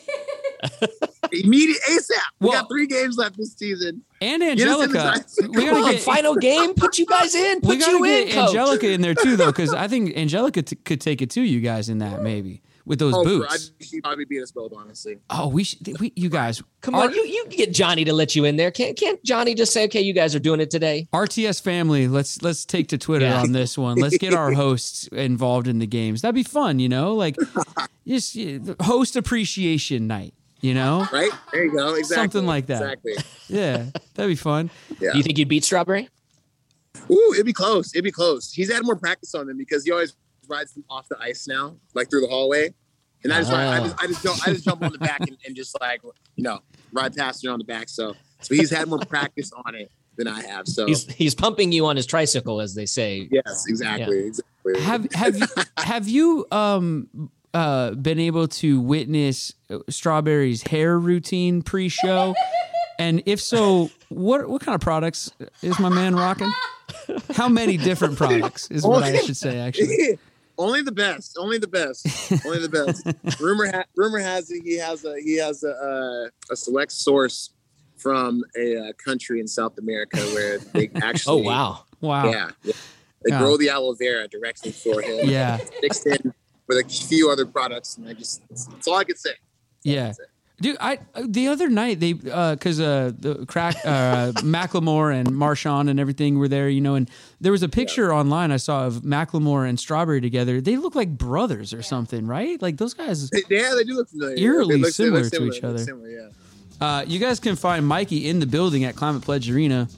Immediate 1.32 1.78
ASAP. 1.90 2.10
We 2.40 2.50
Well- 2.50 2.62
got 2.62 2.70
three 2.70 2.88
games 2.88 3.18
left 3.18 3.38
this 3.38 3.54
season. 3.54 4.02
And 4.22 4.42
Get 4.42 4.68
us 4.68 4.84
in 4.84 4.92
the 4.92 5.00
Angelica. 5.00 5.26
We 5.58 5.66
Come 5.66 5.82
gotta 5.82 5.94
get 5.94 6.02
final 6.02 6.36
game. 6.36 6.74
Put 6.74 6.98
you 6.98 7.06
guys 7.06 7.36
in. 7.36 7.60
we 7.62 7.76
Put 7.76 7.80
gotta 7.80 7.92
you 7.98 8.06
get 8.06 8.28
in, 8.30 8.34
coach. 8.34 8.48
Angelica 8.50 8.90
in 8.92 9.02
there 9.02 9.14
too, 9.14 9.36
though, 9.36 9.52
because 9.52 9.74
I 9.74 9.88
think 9.88 10.16
Angelica 10.18 10.62
t- 10.64 10.76
could 10.78 11.02
take 11.02 11.22
it 11.22 11.30
to 11.32 11.42
you 11.42 11.60
guys 11.62 11.90
in 11.90 12.00
that 12.00 12.22
maybe 12.24 12.62
with 12.86 13.00
those 13.00 13.14
Oh, 13.16 13.24
boots. 13.24 13.70
think 13.80 13.90
she'd 13.90 14.02
probably 14.04 14.26
beat 14.26 14.42
us 14.42 14.52
both, 14.52 14.74
honestly. 14.76 15.18
Oh, 15.30 15.48
we 15.48 15.64
should. 15.64 16.00
We, 16.00 16.12
you 16.16 16.30
guys, 16.30 16.62
Come 16.82 16.96
R- 16.96 17.04
on, 17.06 17.14
you 17.14 17.24
you 17.26 17.46
get 17.50 17.72
Johnny 17.74 18.04
to 18.06 18.14
let 18.14 18.36
you 18.36 18.44
in 18.46 18.56
there. 18.58 18.72
Can't 18.72 18.98
can't 18.98 19.24
Johnny 19.24 19.56
just 19.56 19.72
say, 19.74 19.86
okay, 19.86 20.02
you 20.02 20.14
guys 20.14 20.36
are 20.36 20.40
doing 20.40 20.60
it 20.60 20.70
today? 20.70 21.08
RTS 21.14 21.62
family, 21.62 22.08
let's 22.08 22.42
let's 22.42 22.66
take 22.66 22.90
to 22.90 22.98
Twitter 22.98 23.26
Yeah. 23.26 23.42
on 23.42 23.52
this 23.54 23.78
one. 23.78 23.98
Let's 23.98 24.18
get 24.18 24.34
our 24.34 24.52
hosts 24.64 25.08
involved 25.08 25.68
in 25.68 25.80
the 25.80 25.88
games. 25.88 26.22
That'd 26.22 26.36
be 26.36 26.44
fun, 26.44 26.80
you 26.80 26.90
know, 26.90 27.14
like 27.16 27.38
just 28.08 28.36
yeah, 28.36 28.60
host 28.82 29.16
appreciation 29.16 30.08
night. 30.08 30.34
You 30.62 30.74
know, 30.74 31.06
Right? 31.12 31.30
There 31.52 31.66
you 31.66 31.72
go. 31.76 31.94
Exactly. 31.96 32.16
Something 32.16 32.46
like 32.48 32.68
that. 32.68 32.82
Exactly. 32.82 33.14
yeah, 33.50 33.86
that'd 34.14 34.30
be 34.30 34.36
fun. 34.36 34.70
Yeah. 35.02 35.12
Do 35.12 35.18
you 35.18 35.24
think 35.24 35.38
you'd 35.38 35.50
beat 35.50 35.66
Strawberry? 35.66 36.08
Ooh, 37.12 37.32
it'd 37.34 37.46
be 37.46 37.52
close. 37.52 37.94
It'd 37.94 38.04
be 38.06 38.12
close. 38.12 38.54
He's 38.54 38.72
had 38.72 38.82
more 38.86 38.96
practice 38.96 39.36
on 39.36 39.48
them 39.48 39.58
because 39.58 39.84
he 39.84 39.92
always 39.92 40.16
rides 40.50 40.74
them 40.74 40.84
off 40.90 41.08
the 41.10 41.18
ice 41.20 41.48
now, 41.48 41.76
like 41.94 42.10
through 42.10 42.22
the 42.22 42.28
hallway. 42.28 42.74
And 43.24 43.32
I 43.32 43.40
just, 43.40 43.52
ride, 43.52 43.68
I 43.68 43.80
just, 43.80 44.04
I 44.04 44.08
just, 44.08 44.24
jump, 44.24 44.48
I 44.48 44.52
just 44.52 44.66
jump 44.66 44.84
on 44.84 44.92
the 44.92 44.98
back 44.98 45.22
and, 45.22 45.38
and 45.46 45.56
just 45.56 45.80
like, 45.80 46.02
you 46.36 46.44
know, 46.44 46.60
ride 46.92 47.16
past 47.16 47.46
her 47.46 47.52
on 47.52 47.60
the 47.60 47.66
back. 47.66 47.88
So, 47.88 48.16
so 48.42 48.54
he's 48.54 48.70
had 48.70 48.88
more 48.90 49.00
practice 49.00 49.52
on 49.66 49.76
it 49.76 49.90
than 50.18 50.28
I 50.28 50.46
have. 50.46 50.68
So, 50.68 50.86
He's 50.86 51.12
he's 51.12 51.34
pumping 51.34 51.72
you 51.72 51.86
on 51.86 51.96
his 51.96 52.06
tricycle, 52.06 52.60
as 52.60 52.76
they 52.76 52.86
say. 52.86 53.28
yes, 53.32 53.66
exactly, 53.68 54.28
exactly. 54.28 54.82
Have 54.82 55.12
have 55.14 55.38
you, 55.38 55.48
have 55.78 56.08
you 56.08 56.46
um 56.52 57.30
uh 57.54 57.92
been 57.92 58.20
able 58.20 58.48
to 58.48 58.80
witness 58.82 59.54
Strawberry's 59.90 60.62
hair 60.64 61.00
routine 61.00 61.62
pre-show? 61.62 62.36
And 63.00 63.24
if 63.26 63.42
so, 63.42 63.90
what 64.10 64.50
what 64.50 64.62
kind 64.62 64.76
of 64.76 64.82
products 64.82 65.32
is 65.62 65.80
my 65.80 65.90
man 65.90 66.16
rocking? 66.16 66.52
How 67.36 67.50
many 67.50 67.78
different 67.78 68.18
products 68.18 68.70
is 68.70 68.86
what 68.86 69.04
I 69.04 69.18
should 69.22 69.38
say 69.38 69.60
actually. 69.60 70.20
Only 70.58 70.82
the 70.82 70.92
best. 70.92 71.36
Only 71.40 71.58
the 71.58 71.68
best. 71.68 72.06
Only 72.46 72.60
the 72.60 72.70
best. 72.70 73.40
rumor 73.42 73.68
ha- 73.72 73.86
rumor 73.96 74.20
has 74.20 74.52
it 74.52 74.62
he 74.64 74.78
has 74.78 75.04
a 75.06 75.16
he 75.22 75.38
has 75.38 75.64
a 75.64 75.72
uh, 75.72 76.54
a 76.54 76.56
select 76.56 76.92
source 76.92 77.52
from 77.98 78.44
a 78.58 78.78
uh, 78.78 78.92
country 79.04 79.40
in 79.40 79.48
South 79.48 79.78
America 79.78 80.18
where 80.34 80.60
they 80.60 80.90
actually. 81.02 81.42
Oh 81.42 81.44
wow. 81.44 81.84
Wow. 82.02 82.26
yeah, 82.30 82.50
yeah. 82.64 82.74
they 83.24 83.32
Yeah. 83.32 83.40
grow 83.40 83.58
the 83.58 83.70
aloe 83.70 83.94
vera 83.94 84.28
directly 84.28 84.72
for 84.72 85.02
him. 85.02 85.30
Yeah. 85.30 85.60
mixed 85.82 86.06
in 86.06 86.34
with 86.68 86.78
a 86.86 86.90
few 87.08 87.30
other 87.32 87.46
products, 87.46 87.98
and 87.98 88.08
I 88.08 88.14
just 88.14 88.42
that's 88.50 88.88
all 88.88 88.96
I 88.98 89.04
could 89.06 89.18
say. 89.18 89.32
Yeah. 89.84 90.14
Dude, 90.62 90.78
I 90.80 91.00
the 91.26 91.48
other 91.48 91.68
night 91.68 92.00
they 92.00 92.16
uh 92.32 92.56
cuz 92.56 92.80
uh 92.80 93.12
the 93.18 93.46
crack 93.48 93.76
uh 93.84 94.32
Macklemore 94.44 95.14
and 95.14 95.28
Marshawn 95.30 95.90
and 95.90 96.00
everything 96.00 96.38
were 96.38 96.48
there, 96.48 96.70
you 96.70 96.80
know, 96.80 96.96
and 96.96 97.10
there 97.42 97.52
was 97.52 97.64
a 97.64 97.70
picture 97.70 98.14
online 98.14 98.52
I 98.52 98.58
saw 98.58 98.86
of 98.86 99.02
Macklemore 99.02 99.68
and 99.68 99.80
Strawberry 99.80 100.22
together. 100.22 100.62
They 100.62 100.78
look 100.78 100.96
like 100.96 101.10
brothers 101.18 101.74
or 101.74 101.82
something, 101.82 102.28
right? 102.28 102.62
Like 102.62 102.78
those 102.78 102.94
guys 102.94 103.30
Yeah, 103.50 103.74
they 103.76 103.84
do 103.84 103.96
look 103.96 104.10
familiar. 104.10 104.38
Eerily 104.38 104.78
look- 104.78 104.88
they 104.88 104.92
similar 104.92 105.30
to 105.30 105.46
each 105.46 105.64
other. 105.64 105.80
Similar, 105.80 106.10
yeah. 106.10 106.86
uh 106.86 107.04
you 107.06 107.20
guys 107.20 107.40
can 107.40 107.56
find 107.56 107.86
Mikey 107.86 108.30
in 108.30 108.40
the 108.40 108.48
building 108.48 108.84
at 108.86 108.96
Climate 108.96 109.24
Pledge 109.24 109.50
Arena 109.50 109.90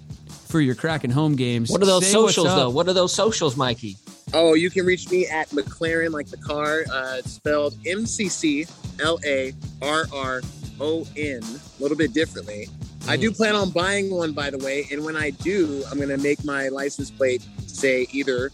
for 0.48 0.62
your 0.62 0.76
Kraken 0.76 1.12
home 1.12 1.36
games. 1.36 1.70
What 1.70 1.82
are 1.84 1.86
those 1.86 2.06
Say 2.06 2.14
socials 2.14 2.48
though? 2.48 2.70
What 2.70 2.88
are 2.88 2.94
those 2.94 3.14
socials, 3.14 3.58
Mikey? 3.58 3.98
Oh, 4.34 4.54
you 4.54 4.70
can 4.70 4.86
reach 4.86 5.10
me 5.10 5.28
at 5.28 5.50
McLaren, 5.50 6.12
like 6.12 6.28
the 6.28 6.38
car. 6.38 6.84
Uh, 6.92 7.18
it's 7.20 7.34
spelled 7.34 7.78
M 7.86 8.06
C 8.06 8.28
C 8.28 8.66
L 9.02 9.20
A 9.26 9.54
R 9.82 10.06
R 10.14 10.42
O 10.80 11.06
N, 11.16 11.42
a 11.44 11.82
little 11.82 11.98
bit 11.98 12.14
differently. 12.14 12.68
I 13.08 13.18
do 13.18 13.32
plan 13.32 13.56
on 13.56 13.70
buying 13.70 14.10
one, 14.10 14.34
by 14.34 14.50
the 14.50 14.58
way. 14.58 14.88
And 14.92 15.06
when 15.06 15.16
I 15.16 15.30
do, 15.30 15.84
I'm 15.92 15.98
going 15.98 16.10
to 16.10 16.18
make 16.18 16.44
my 16.44 16.70
license 16.70 17.12
plate 17.12 17.46
say 17.68 18.08
either 18.12 18.52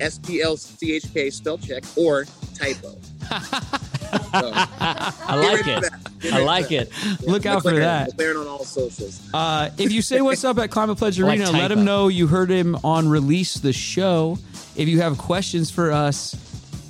S 0.00 0.18
P 0.18 0.40
L 0.40 0.56
C 0.56 0.94
H 0.94 1.12
K 1.12 1.30
spell 1.30 1.58
check 1.58 1.84
or 1.96 2.26
typo. 2.54 2.96
So, 4.12 4.50
I 4.54 5.36
like 5.36 5.66
it. 5.66 5.90
That. 6.22 6.30
Get 6.30 6.32
I 6.34 6.44
like 6.44 6.72
it. 6.72 6.90
that. 6.90 7.26
Look 7.26 7.46
out 7.46 7.62
for 7.62 7.72
that. 7.74 8.16
McClarron 8.16 8.40
on 8.42 8.46
all 8.48 8.64
socials. 8.64 9.20
Uh, 9.34 9.70
if 9.78 9.92
you 9.92 10.02
say 10.02 10.20
what's 10.20 10.44
up 10.44 10.58
at 10.58 10.70
Climate 10.72 10.98
Pledge 10.98 11.20
I 11.20 11.24
like 11.24 11.38
Arena, 11.38 11.50
let 11.50 11.68
typo. 11.68 11.74
him 11.80 11.84
know 11.84 12.08
you 12.08 12.26
heard 12.26 12.50
him 12.50 12.76
on 12.84 13.08
Release 13.08 13.54
the 13.54 13.72
Show. 13.72 14.38
If 14.76 14.88
you 14.88 15.00
have 15.00 15.18
questions 15.18 15.70
for 15.70 15.90
us, 15.92 16.34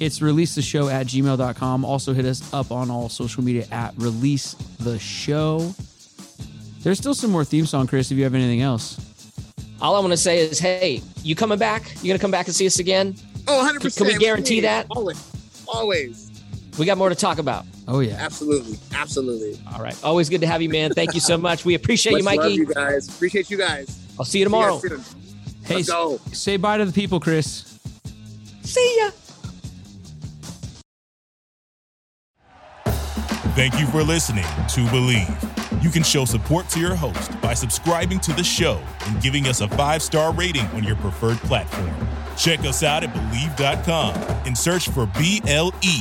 it's 0.01 0.21
release 0.21 0.55
the 0.55 0.63
show 0.63 0.89
at 0.89 1.07
gmail.com. 1.07 1.85
Also, 1.85 2.13
hit 2.13 2.25
us 2.25 2.53
up 2.53 2.71
on 2.73 2.91
all 2.91 3.09
social 3.09 3.43
media 3.45 3.67
at 3.71 3.95
Release 3.97 4.55
the 4.81 4.99
Show. 4.99 5.75
There's 6.83 6.99
still 6.99 7.15
some 7.15 7.31
more 7.31 7.45
theme 7.45 7.67
song, 7.67 7.87
Chris, 7.87 8.11
if 8.11 8.19
you 8.19 8.25
have 8.25 8.35
anything 8.35 8.61
else. 8.63 8.99
All 9.81 9.95
I 9.95 10.01
want 10.01 10.13
to 10.13 10.17
say 10.17 10.39
is, 10.41 10.59
hey, 10.59 11.03
you 11.23 11.35
coming 11.37 11.59
back? 11.59 11.93
You 12.03 12.09
gonna 12.09 12.19
come 12.19 12.31
back 12.33 12.47
and 12.47 12.55
see 12.55 12.67
us 12.67 12.79
again? 12.81 13.15
Oh, 13.49 13.69
100%. 13.73 13.97
Can 13.97 14.07
we 14.07 14.17
guarantee 14.19 14.61
that? 14.61 14.87
Always. 14.91 15.31
Always. 15.69 16.32
We 16.79 16.87
got 16.87 16.97
more 16.97 17.09
to 17.11 17.15
talk 17.15 17.39
about. 17.39 17.67
Oh, 17.87 18.01
yeah. 18.01 18.15
Absolutely. 18.19 18.79
Absolutely. 18.95 19.61
All 19.75 19.83
right. 19.83 19.97
Always 20.03 20.29
good 20.31 20.41
to 20.41 20.47
have 20.47 20.63
you, 20.63 20.69
man. 20.71 20.93
Thank 20.93 21.15
you 21.15 21.21
so 21.21 21.37
much. 21.37 21.65
We 21.65 21.75
appreciate 21.75 22.17
you, 22.17 22.25
Much 22.25 22.37
love 22.37 22.45
Mikey. 22.47 22.55
you 22.57 22.67
guys. 22.67 23.09
Appreciate 23.09 23.51
you 23.51 23.59
guys. 23.59 23.99
I'll 24.19 24.25
see 24.25 24.39
you 24.39 24.39
See 24.39 24.39
you 24.41 24.45
tomorrow. 24.47 24.79
soon. 24.79 25.01
Hey, 25.65 25.77
Let's 25.77 25.89
go. 25.91 26.19
say 26.33 26.57
bye 26.57 26.79
to 26.79 26.85
the 26.87 26.93
people, 26.93 27.21
Chris. 27.21 27.79
See 28.63 29.01
ya. 29.01 29.11
Thank 33.55 33.79
you 33.79 33.87
for 33.89 34.03
listening 34.03 34.45
to 34.45 34.81
Bleav. 34.91 35.83
You 35.85 35.91
can 35.91 36.03
show 36.03 36.25
support 36.25 36.69
to 36.71 36.81
your 36.81 36.95
host 36.95 37.39
by 37.43 37.53
subscribing 37.55 38.19
to 38.21 38.33
the 38.33 38.43
show 38.45 38.81
and 39.07 39.21
giving 39.21 39.47
us 39.47 39.61
a 39.61 39.69
five 39.69 40.03
star 40.03 40.33
rating 40.33 40.65
on 40.69 40.85
your 40.85 40.97
preferred 40.97 41.37
platform. 41.39 41.93
Check 42.37 42.61
us 42.61 42.83
out 42.83 43.05
at 43.05 43.13
Bleav.com 43.13 44.15
and 44.47 44.57
search 44.57 44.89
for 44.89 45.07
B 45.19 45.43
L 45.47 45.73
E 45.83 46.01